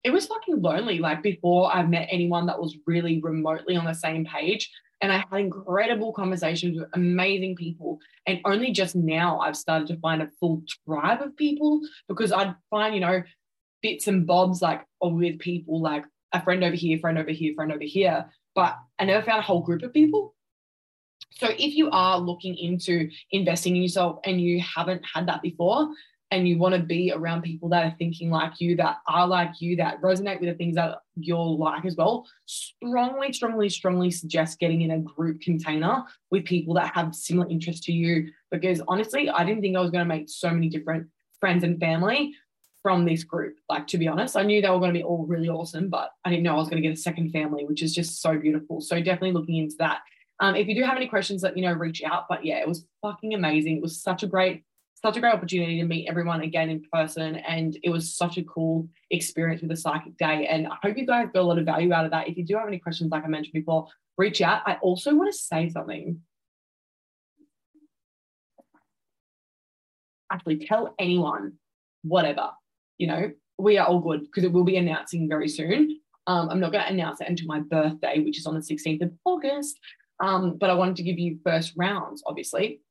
it 0.04 0.12
was 0.12 0.28
fucking 0.28 0.62
lonely. 0.62 1.00
Like 1.00 1.22
before 1.22 1.72
I 1.72 1.84
met 1.84 2.08
anyone 2.12 2.46
that 2.48 2.60
was 2.60 2.78
really 2.88 3.22
remotely 3.22 3.76
on 3.76 3.86
the 3.86 3.94
same 3.94 4.26
page 4.26 4.72
and 5.02 5.12
I 5.12 5.24
had 5.30 5.40
incredible 5.40 6.14
conversations 6.14 6.80
with 6.80 6.90
amazing 6.94 7.56
people. 7.56 8.00
And 8.28 8.40
only 8.46 8.72
just 8.72 8.96
now 8.96 9.40
I've 9.40 9.58
started 9.58 9.88
to 9.88 10.00
find 10.00 10.22
a 10.22 10.30
full 10.40 10.64
tribe 10.86 11.22
of 11.22 11.36
people 11.36 11.82
because 12.08 12.32
I'd 12.32 12.56
find, 12.70 12.94
you 12.94 13.02
know, 13.02 13.24
bits 13.82 14.08
and 14.08 14.28
bobs 14.28 14.62
like 14.62 14.86
with 15.02 15.40
people 15.40 15.82
like 15.82 16.06
a 16.34 16.42
friend 16.42 16.64
over 16.64 16.76
here, 16.76 17.00
friend 17.00 17.18
over 17.18 17.32
here, 17.32 17.54
friend 17.56 17.72
over 17.72 17.84
here. 17.84 18.26
But 18.54 18.78
I 19.00 19.06
never 19.06 19.26
found 19.26 19.40
a 19.40 19.44
whole 19.44 19.62
group 19.62 19.82
of 19.82 19.94
people. 19.94 20.36
So 21.32 21.48
if 21.48 21.76
you 21.76 21.90
are 21.90 22.20
looking 22.20 22.56
into 22.56 23.10
investing 23.32 23.76
in 23.76 23.82
yourself 23.82 24.20
and 24.26 24.40
you 24.40 24.62
haven't 24.62 25.02
had 25.12 25.28
that 25.28 25.42
before, 25.42 25.90
and 26.32 26.48
you 26.48 26.58
want 26.58 26.74
to 26.74 26.82
be 26.82 27.12
around 27.14 27.42
people 27.42 27.68
that 27.70 27.86
are 27.86 27.96
thinking 28.00 28.32
like 28.32 28.62
you, 28.62 28.78
that 28.78 29.00
are 29.08 29.28
like 29.28 29.60
you, 29.60 29.76
that 29.76 30.02
resonate 30.02 30.40
with 30.40 30.50
the 30.50 30.56
things 30.56 30.76
that 30.76 31.00
you're 31.16 31.38
like 31.38 31.84
as 31.84 31.98
well, 31.98 32.26
strongly, 32.46 33.34
strongly, 33.34 33.68
strongly 33.68 34.10
suggest 34.10 34.58
getting 34.58 34.82
in 34.82 34.92
a 34.92 35.00
group 35.00 35.42
container 35.42 36.04
with 36.32 36.46
people 36.46 36.74
that 36.76 36.94
have 36.96 37.14
similar 37.14 37.50
interests 37.50 37.86
to 37.86 37.92
you. 37.92 38.32
Because 38.50 38.82
honestly, 38.88 39.30
I 39.30 39.44
didn't 39.44 39.62
think 39.62 39.76
I 39.76 39.82
was 39.82 39.92
going 39.92 40.08
to 40.08 40.16
make 40.16 40.30
so 40.30 40.50
many 40.52 40.70
different 40.70 41.08
friends 41.42 41.66
and 41.66 41.78
family 41.80 42.34
from 42.82 43.04
this 43.04 43.26
group. 43.26 43.58
Like, 43.70 43.86
to 43.88 43.98
be 43.98 44.08
honest, 44.08 44.38
I 44.38 44.44
knew 44.44 44.62
they 44.62 44.70
were 44.70 44.80
going 44.80 44.94
to 44.94 45.00
be 45.00 45.04
all 45.04 45.26
really 45.26 45.50
awesome, 45.50 45.90
but 45.90 46.12
I 46.24 46.30
didn't 46.30 46.44
know 46.44 46.54
I 46.54 46.60
was 46.60 46.70
going 46.70 46.82
to 46.82 46.88
get 46.88 46.98
a 46.98 47.02
second 47.02 47.32
family, 47.32 47.66
which 47.66 47.84
is 47.84 47.94
just 47.94 48.22
so 48.22 48.38
beautiful. 48.38 48.80
So, 48.80 48.98
definitely 49.02 49.34
looking 49.34 49.58
into 49.58 49.76
that. 49.80 50.00
Um, 50.40 50.56
if 50.56 50.68
you 50.68 50.76
do 50.76 50.84
have 50.84 50.98
any 50.98 51.08
questions, 51.08 51.44
let 51.44 51.56
me 51.56 51.62
know, 51.62 51.74
reach 51.74 52.02
out. 52.04 52.26
But 52.28 52.46
yeah, 52.46 52.60
it 52.60 52.68
was 52.68 52.86
fucking 53.02 53.34
amazing. 53.34 53.78
It 53.78 53.82
was 53.82 54.02
such 54.02 54.24
a 54.24 54.28
great 54.28 54.64
such 55.04 55.18
a 55.18 55.20
great 55.20 55.34
opportunity 55.34 55.80
to 55.80 55.86
meet 55.86 56.08
everyone 56.08 56.42
again 56.42 56.70
in 56.70 56.84
person. 56.92 57.38
And 57.38 57.78
it 57.84 57.90
was 57.90 58.16
such 58.16 58.38
a 58.38 58.44
cool 58.44 58.88
experience 59.10 59.62
with 59.62 59.72
the 59.72 59.76
psychic 59.76 60.16
day. 60.18 60.48
And 60.48 60.68
I 60.68 60.78
hope 60.82 60.98
you 60.98 61.08
guys 61.08 61.28
got 61.34 61.42
a 61.42 61.44
lot 61.44 61.58
of 61.58 61.66
value 61.66 61.92
out 61.92 62.06
of 62.06 62.12
that. 62.12 62.28
If 62.28 62.38
you 62.38 62.46
do 62.46 62.56
have 62.58 62.68
any 62.68 62.78
questions, 62.78 63.12
like 63.12 63.24
I 63.24 63.28
mentioned 63.28 63.54
before, 63.54 63.88
reach 64.18 64.42
out. 64.42 64.62
I 64.66 64.76
also 64.82 65.16
want 65.16 65.32
to 65.32 65.38
say 65.38 65.70
something. 65.70 66.22
Actually, 70.32 70.66
tell 70.66 70.94
anyone, 71.00 71.54
whatever, 72.04 72.52
you 72.98 73.08
know, 73.08 73.32
we 73.58 73.78
are 73.78 73.88
all 73.88 74.00
good 74.00 74.22
because 74.22 74.44
it 74.44 74.52
will 74.52 74.64
be 74.64 74.78
announcing 74.78 75.28
very 75.28 75.50
soon. 75.50 76.00
Um, 76.28 76.50
I'm 76.50 76.60
not 76.60 76.72
going 76.72 76.84
to 76.86 76.92
announce 76.92 77.20
it 77.22 77.28
until 77.28 77.48
my 77.48 77.60
birthday, 77.60 78.20
which 78.20 78.38
is 78.38 78.46
on 78.46 78.54
the 78.54 78.62
16th 78.62 79.02
of 79.02 79.12
August. 79.26 79.80
Um, 80.20 80.58
but 80.58 80.70
I 80.70 80.76
wanted 80.76 80.96
to 80.98 81.04
give 81.04 81.18
you 81.18 81.40
first 81.44 81.74
rounds, 81.76 82.24
obviously 82.26 82.82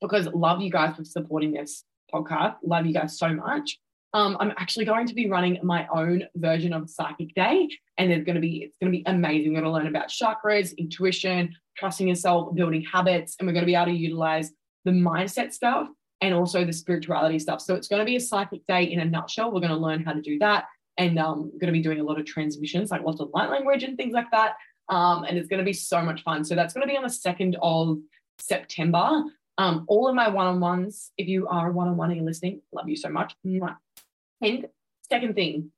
because 0.00 0.26
love 0.28 0.60
you 0.60 0.70
guys 0.70 0.96
for 0.96 1.04
supporting 1.04 1.52
this 1.52 1.84
podcast. 2.12 2.56
Love 2.64 2.86
you 2.86 2.94
guys 2.94 3.18
so 3.18 3.32
much. 3.34 3.78
Um, 4.12 4.36
I'm 4.40 4.52
actually 4.56 4.86
going 4.86 5.06
to 5.06 5.14
be 5.14 5.30
running 5.30 5.58
my 5.62 5.86
own 5.94 6.24
version 6.34 6.72
of 6.72 6.90
Psychic 6.90 7.32
Day, 7.34 7.68
and 7.96 8.10
it's 8.10 8.24
going 8.24 8.34
to 8.34 8.40
be 8.40 8.64
it's 8.64 8.76
going 8.80 8.92
to 8.92 8.98
be 8.98 9.04
amazing. 9.06 9.52
We're 9.52 9.60
going 9.60 9.72
to 9.72 9.78
learn 9.78 9.86
about 9.86 10.08
chakras, 10.08 10.76
intuition, 10.76 11.54
trusting 11.76 12.08
yourself, 12.08 12.54
building 12.54 12.82
habits, 12.82 13.36
and 13.38 13.46
we're 13.46 13.52
going 13.52 13.62
to 13.62 13.66
be 13.66 13.76
able 13.76 13.86
to 13.86 13.92
utilize 13.92 14.50
the 14.84 14.90
mindset 14.90 15.52
stuff 15.52 15.88
and 16.20 16.34
also 16.34 16.64
the 16.64 16.72
spirituality 16.72 17.38
stuff. 17.38 17.60
So 17.60 17.74
it's 17.74 17.88
going 17.88 18.00
to 18.00 18.06
be 18.06 18.16
a 18.16 18.20
Psychic 18.20 18.66
Day 18.66 18.84
in 18.84 19.00
a 19.00 19.04
nutshell. 19.04 19.52
We're 19.52 19.60
going 19.60 19.70
to 19.70 19.76
learn 19.76 20.02
how 20.02 20.12
to 20.12 20.20
do 20.20 20.40
that, 20.40 20.64
and 20.98 21.16
um, 21.18 21.52
going 21.60 21.72
to 21.72 21.72
be 21.72 21.82
doing 21.82 22.00
a 22.00 22.04
lot 22.04 22.18
of 22.18 22.26
transmissions, 22.26 22.90
like 22.90 23.04
lots 23.04 23.20
of 23.20 23.30
light 23.32 23.50
language 23.50 23.84
and 23.84 23.96
things 23.96 24.12
like 24.12 24.30
that. 24.32 24.54
Um, 24.88 25.22
and 25.22 25.38
it's 25.38 25.48
going 25.48 25.58
to 25.60 25.64
be 25.64 25.72
so 25.72 26.02
much 26.02 26.24
fun. 26.24 26.44
So 26.44 26.56
that's 26.56 26.74
going 26.74 26.86
to 26.86 26.92
be 26.92 26.96
on 26.96 27.04
the 27.04 27.10
second 27.10 27.56
of 27.62 27.98
September. 28.40 29.22
Um, 29.60 29.84
all 29.88 30.08
of 30.08 30.14
my 30.14 30.28
one-on-ones, 30.28 31.12
if 31.18 31.28
you 31.28 31.46
are 31.46 31.68
a 31.68 31.72
one-on-one 31.72 32.08
and 32.08 32.16
you're 32.16 32.26
listening, 32.26 32.62
love 32.72 32.88
you 32.88 32.96
so 32.96 33.10
much. 33.10 33.34
And 34.40 34.66
second 35.10 35.34
thing, 35.34 35.70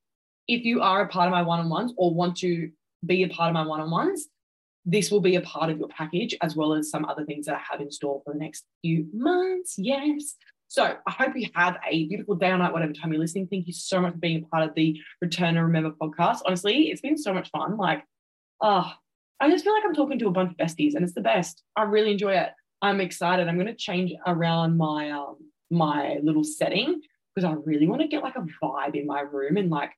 if 0.46 0.64
you 0.64 0.82
are 0.82 1.02
a 1.02 1.08
part 1.08 1.26
of 1.26 1.32
my 1.32 1.42
one 1.42 1.58
on 1.58 1.68
ones 1.68 1.92
or 1.96 2.14
want 2.14 2.36
to 2.38 2.70
be 3.04 3.24
a 3.24 3.28
part 3.28 3.48
of 3.48 3.54
my 3.54 3.66
one 3.66 3.80
on 3.80 3.90
ones, 3.90 4.28
this 4.84 5.10
will 5.10 5.20
be 5.20 5.34
a 5.34 5.40
part 5.40 5.68
of 5.68 5.80
your 5.80 5.88
package 5.88 6.36
as 6.42 6.54
well 6.54 6.74
as 6.74 6.90
some 6.90 7.04
other 7.06 7.24
things 7.24 7.46
that 7.46 7.56
I 7.56 7.62
have 7.72 7.80
in 7.80 7.90
store 7.90 8.22
for 8.24 8.32
the 8.32 8.38
next 8.38 8.64
few 8.82 9.08
months. 9.12 9.74
Yes. 9.76 10.36
So 10.68 10.96
I 11.04 11.10
hope 11.10 11.32
you 11.34 11.48
have 11.56 11.76
a 11.84 12.06
beautiful 12.06 12.36
day 12.36 12.50
or 12.50 12.58
night, 12.58 12.72
whatever 12.72 12.92
time 12.92 13.12
you're 13.12 13.20
listening. 13.20 13.48
Thank 13.48 13.66
you 13.66 13.72
so 13.72 14.00
much 14.00 14.12
for 14.12 14.20
being 14.20 14.44
a 14.44 14.46
part 14.46 14.68
of 14.68 14.76
the 14.76 14.96
Return 15.20 15.56
and 15.56 15.66
Remember 15.66 15.90
podcast. 15.90 16.42
Honestly, 16.46 16.90
it's 16.90 17.00
been 17.00 17.18
so 17.18 17.34
much 17.34 17.50
fun. 17.50 17.76
Like, 17.76 18.04
oh, 18.60 18.92
I 19.40 19.50
just 19.50 19.64
feel 19.64 19.74
like 19.74 19.82
I'm 19.84 19.94
talking 19.94 20.20
to 20.20 20.28
a 20.28 20.30
bunch 20.30 20.52
of 20.52 20.56
besties 20.56 20.94
and 20.94 21.02
it's 21.02 21.14
the 21.14 21.20
best. 21.20 21.64
I 21.74 21.82
really 21.82 22.12
enjoy 22.12 22.34
it. 22.34 22.50
I'm 22.82 23.00
excited. 23.00 23.48
I'm 23.48 23.54
going 23.54 23.68
to 23.68 23.74
change 23.74 24.12
around 24.26 24.76
my 24.76 25.10
um 25.10 25.36
my 25.70 26.18
little 26.22 26.44
setting 26.44 27.00
because 27.34 27.48
I 27.48 27.54
really 27.64 27.86
want 27.86 28.02
to 28.02 28.08
get 28.08 28.22
like 28.22 28.36
a 28.36 28.46
vibe 28.62 28.94
in 28.94 29.06
my 29.06 29.20
room 29.20 29.56
and 29.56 29.70
like 29.70 29.92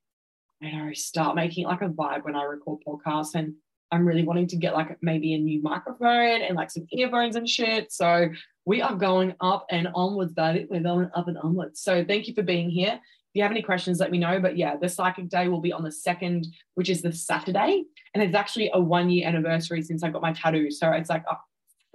I 0.62 0.70
know 0.70 0.92
start 0.92 1.35
making 1.35 1.66
like 1.66 1.83
a 1.83 1.88
vibe 1.88 2.25
when 2.25 2.37
I 2.37 2.44
record 2.44 2.81
podcasts 2.87 3.35
and 3.35 3.55
I'm 3.90 4.07
really 4.07 4.25
wanting 4.25 4.47
to 4.49 4.57
get 4.57 4.75
like 4.75 4.97
maybe 5.03 5.35
a 5.35 5.38
new 5.38 5.62
microphone 5.62 6.42
and 6.42 6.57
like 6.57 6.70
some 6.70 6.87
earphones 6.92 7.37
and 7.37 7.49
shit. 7.49 7.92
So 7.92 8.29
we 8.64 8.81
are 8.81 8.94
going 8.94 9.35
up 9.40 9.66
and 9.70 9.88
onwards, 9.94 10.33
baby. 10.33 10.66
We're 10.70 10.81
going 10.81 11.11
up 11.14 11.29
and 11.29 11.38
onwards. 11.38 11.81
So 11.81 12.05
thank 12.05 12.27
you 12.27 12.35
for 12.35 12.42
being 12.42 12.70
here. 12.70 12.94
If 12.94 13.38
you 13.38 13.42
have 13.42 13.51
any 13.51 13.62
questions, 13.62 14.01
let 14.01 14.11
me 14.11 14.18
know. 14.18 14.40
But 14.40 14.57
yeah, 14.57 14.77
the 14.77 14.88
psychic 14.88 15.29
day 15.29 15.49
will 15.49 15.61
be 15.61 15.73
on 15.73 15.83
the 15.83 15.92
second, 15.92 16.47
which 16.75 16.88
is 16.88 17.03
the 17.03 17.12
Saturday. 17.12 17.85
And 18.14 18.23
it's 18.23 18.35
actually 18.35 18.70
a 18.73 18.81
one 18.81 19.11
year 19.11 19.29
anniversary 19.29 19.83
since 19.83 20.03
I 20.03 20.11
got 20.11 20.23
my 20.23 20.33
tattoo. 20.33 20.70
So 20.70 20.90
it's 20.92 21.11
like, 21.11 21.25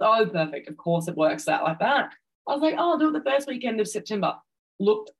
so 0.00 0.26
perfect. 0.26 0.68
Of 0.68 0.76
course, 0.76 1.08
it 1.08 1.16
works 1.16 1.48
out 1.48 1.64
like 1.64 1.78
that. 1.80 2.10
I 2.48 2.52
was 2.52 2.62
like, 2.62 2.74
oh, 2.78 2.92
I'll 2.92 2.98
do 2.98 3.08
it 3.08 3.12
the 3.12 3.30
first 3.30 3.46
weekend 3.46 3.80
of 3.80 3.88
September. 3.88 4.34
Looked, 4.78 5.10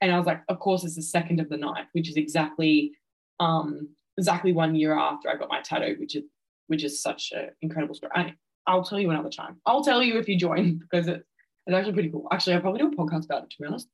and 0.00 0.12
I 0.12 0.16
was 0.16 0.26
like, 0.26 0.42
of 0.48 0.58
course, 0.58 0.82
it's 0.84 0.96
the 0.96 1.02
second 1.02 1.40
of 1.40 1.48
the 1.48 1.56
night, 1.56 1.84
which 1.92 2.08
is 2.08 2.16
exactly 2.16 2.92
um 3.38 3.88
exactly 4.18 4.52
one 4.52 4.74
year 4.74 4.98
after 4.98 5.28
I 5.28 5.36
got 5.36 5.48
my 5.48 5.60
tattoo, 5.60 5.96
which 5.98 6.16
is 6.16 6.24
which 6.66 6.84
is 6.84 7.02
such 7.02 7.32
an 7.32 7.50
incredible 7.62 7.94
story. 7.94 8.12
I, 8.14 8.34
I'll 8.66 8.84
tell 8.84 9.00
you 9.00 9.10
another 9.10 9.30
time. 9.30 9.60
I'll 9.66 9.84
tell 9.84 10.02
you 10.02 10.18
if 10.18 10.28
you 10.28 10.36
join 10.36 10.78
because 10.90 11.08
it, 11.08 11.24
it's 11.66 11.76
actually 11.76 11.92
pretty 11.94 12.10
cool. 12.10 12.28
Actually, 12.32 12.54
I'll 12.54 12.60
probably 12.62 12.80
do 12.80 12.88
a 12.88 12.96
podcast 12.96 13.26
about 13.26 13.44
it 13.44 13.50
to 13.50 13.56
be 13.60 13.66
honest. 13.66 13.88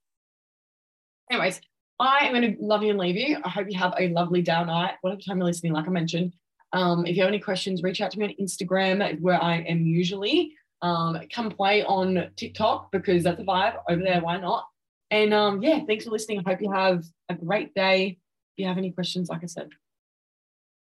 Anyways, 1.30 1.60
I 1.98 2.26
am 2.26 2.32
going 2.34 2.54
to 2.54 2.62
love 2.62 2.82
you 2.82 2.90
and 2.90 2.98
leave 2.98 3.16
you. 3.16 3.38
I 3.42 3.48
hope 3.48 3.66
you 3.68 3.78
have 3.78 3.94
a 3.98 4.08
lovely 4.10 4.42
day 4.42 4.64
night, 4.64 4.94
whatever 5.00 5.20
time 5.20 5.38
you're 5.38 5.46
listening. 5.46 5.72
Like 5.72 5.88
I 5.88 5.90
mentioned, 5.90 6.34
um, 6.76 7.06
if 7.06 7.16
you 7.16 7.22
have 7.22 7.28
any 7.28 7.40
questions, 7.40 7.82
reach 7.82 8.02
out 8.02 8.10
to 8.10 8.18
me 8.18 8.26
on 8.26 8.44
Instagram, 8.44 9.18
where 9.22 9.42
I 9.42 9.60
am 9.60 9.86
usually. 9.86 10.52
Um, 10.82 11.18
come 11.32 11.50
play 11.50 11.82
on 11.82 12.30
TikTok 12.36 12.92
because 12.92 13.24
that's 13.24 13.40
a 13.40 13.44
vibe 13.44 13.76
over 13.88 14.02
there. 14.02 14.20
Why 14.20 14.36
not? 14.36 14.66
And 15.10 15.32
um, 15.32 15.62
yeah, 15.62 15.80
thanks 15.86 16.04
for 16.04 16.10
listening. 16.10 16.40
I 16.40 16.50
hope 16.50 16.60
you 16.60 16.70
have 16.70 17.02
a 17.30 17.34
great 17.34 17.74
day. 17.74 18.18
If 18.56 18.62
you 18.62 18.66
have 18.66 18.76
any 18.76 18.90
questions, 18.90 19.30
like 19.30 19.42
I 19.42 19.46
said, 19.46 19.70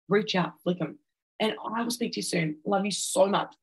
reach 0.08 0.34
out, 0.34 0.54
flick 0.64 0.80
them. 0.80 0.98
And 1.38 1.54
I 1.64 1.82
will 1.82 1.92
speak 1.92 2.12
to 2.14 2.16
you 2.18 2.22
soon. 2.22 2.56
Love 2.66 2.84
you 2.84 2.90
so 2.90 3.26
much. 3.26 3.54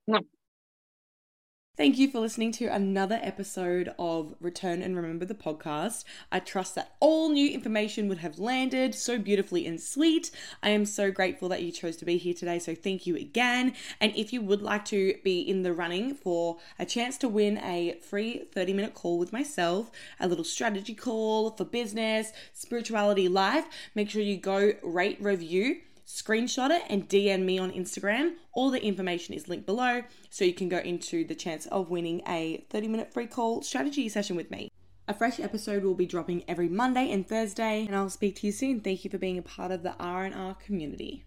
Thank 1.77 1.97
you 1.97 2.11
for 2.11 2.19
listening 2.19 2.51
to 2.53 2.65
another 2.65 3.17
episode 3.23 3.93
of 3.97 4.35
Return 4.41 4.81
and 4.81 4.93
Remember 4.93 5.23
the 5.23 5.33
podcast. 5.33 6.03
I 6.29 6.39
trust 6.39 6.75
that 6.75 6.95
all 6.99 7.29
new 7.29 7.49
information 7.49 8.09
would 8.09 8.17
have 8.17 8.39
landed 8.39 8.93
so 8.93 9.17
beautifully 9.17 9.65
and 9.65 9.79
sweet. 9.79 10.31
I 10.61 10.71
am 10.71 10.85
so 10.85 11.11
grateful 11.11 11.47
that 11.47 11.63
you 11.63 11.71
chose 11.71 11.95
to 11.97 12.05
be 12.05 12.17
here 12.17 12.33
today, 12.33 12.59
so 12.59 12.75
thank 12.75 13.07
you 13.07 13.15
again. 13.15 13.73
And 14.01 14.13
if 14.17 14.33
you 14.33 14.41
would 14.41 14.61
like 14.61 14.83
to 14.85 15.15
be 15.23 15.39
in 15.39 15.63
the 15.63 15.71
running 15.71 16.13
for 16.13 16.57
a 16.77 16.85
chance 16.85 17.17
to 17.19 17.29
win 17.29 17.57
a 17.59 17.97
free 18.01 18.43
30 18.53 18.73
minute 18.73 18.93
call 18.93 19.17
with 19.17 19.31
myself, 19.31 19.91
a 20.19 20.27
little 20.27 20.43
strategy 20.43 20.93
call 20.93 21.51
for 21.51 21.63
business, 21.63 22.33
spirituality, 22.51 23.29
life, 23.29 23.65
make 23.95 24.09
sure 24.09 24.21
you 24.21 24.35
go 24.35 24.73
rate, 24.83 25.21
review 25.21 25.77
screenshot 26.11 26.71
it 26.71 26.83
and 26.89 27.07
DM 27.07 27.43
me 27.43 27.57
on 27.57 27.71
Instagram. 27.71 28.33
All 28.53 28.69
the 28.69 28.83
information 28.83 29.33
is 29.33 29.47
linked 29.47 29.65
below 29.65 30.03
so 30.29 30.43
you 30.43 30.53
can 30.53 30.67
go 30.67 30.79
into 30.79 31.23
the 31.23 31.35
chance 31.35 31.65
of 31.67 31.89
winning 31.89 32.21
a 32.27 32.65
30 32.69 32.87
minute 32.89 33.13
free 33.13 33.27
call 33.27 33.61
strategy 33.61 34.09
session 34.09 34.35
with 34.35 34.51
me. 34.51 34.69
A 35.07 35.13
fresh 35.13 35.39
episode 35.39 35.83
will 35.83 35.95
be 35.95 36.05
dropping 36.05 36.43
every 36.47 36.69
Monday 36.69 37.11
and 37.11 37.27
Thursday, 37.27 37.85
and 37.85 37.95
I'll 37.95 38.09
speak 38.09 38.35
to 38.37 38.47
you 38.47 38.51
soon. 38.51 38.81
Thank 38.81 39.03
you 39.03 39.09
for 39.09 39.17
being 39.17 39.37
a 39.37 39.41
part 39.41 39.71
of 39.71 39.83
the 39.83 39.93
R&R 39.99 40.55
community. 40.55 41.25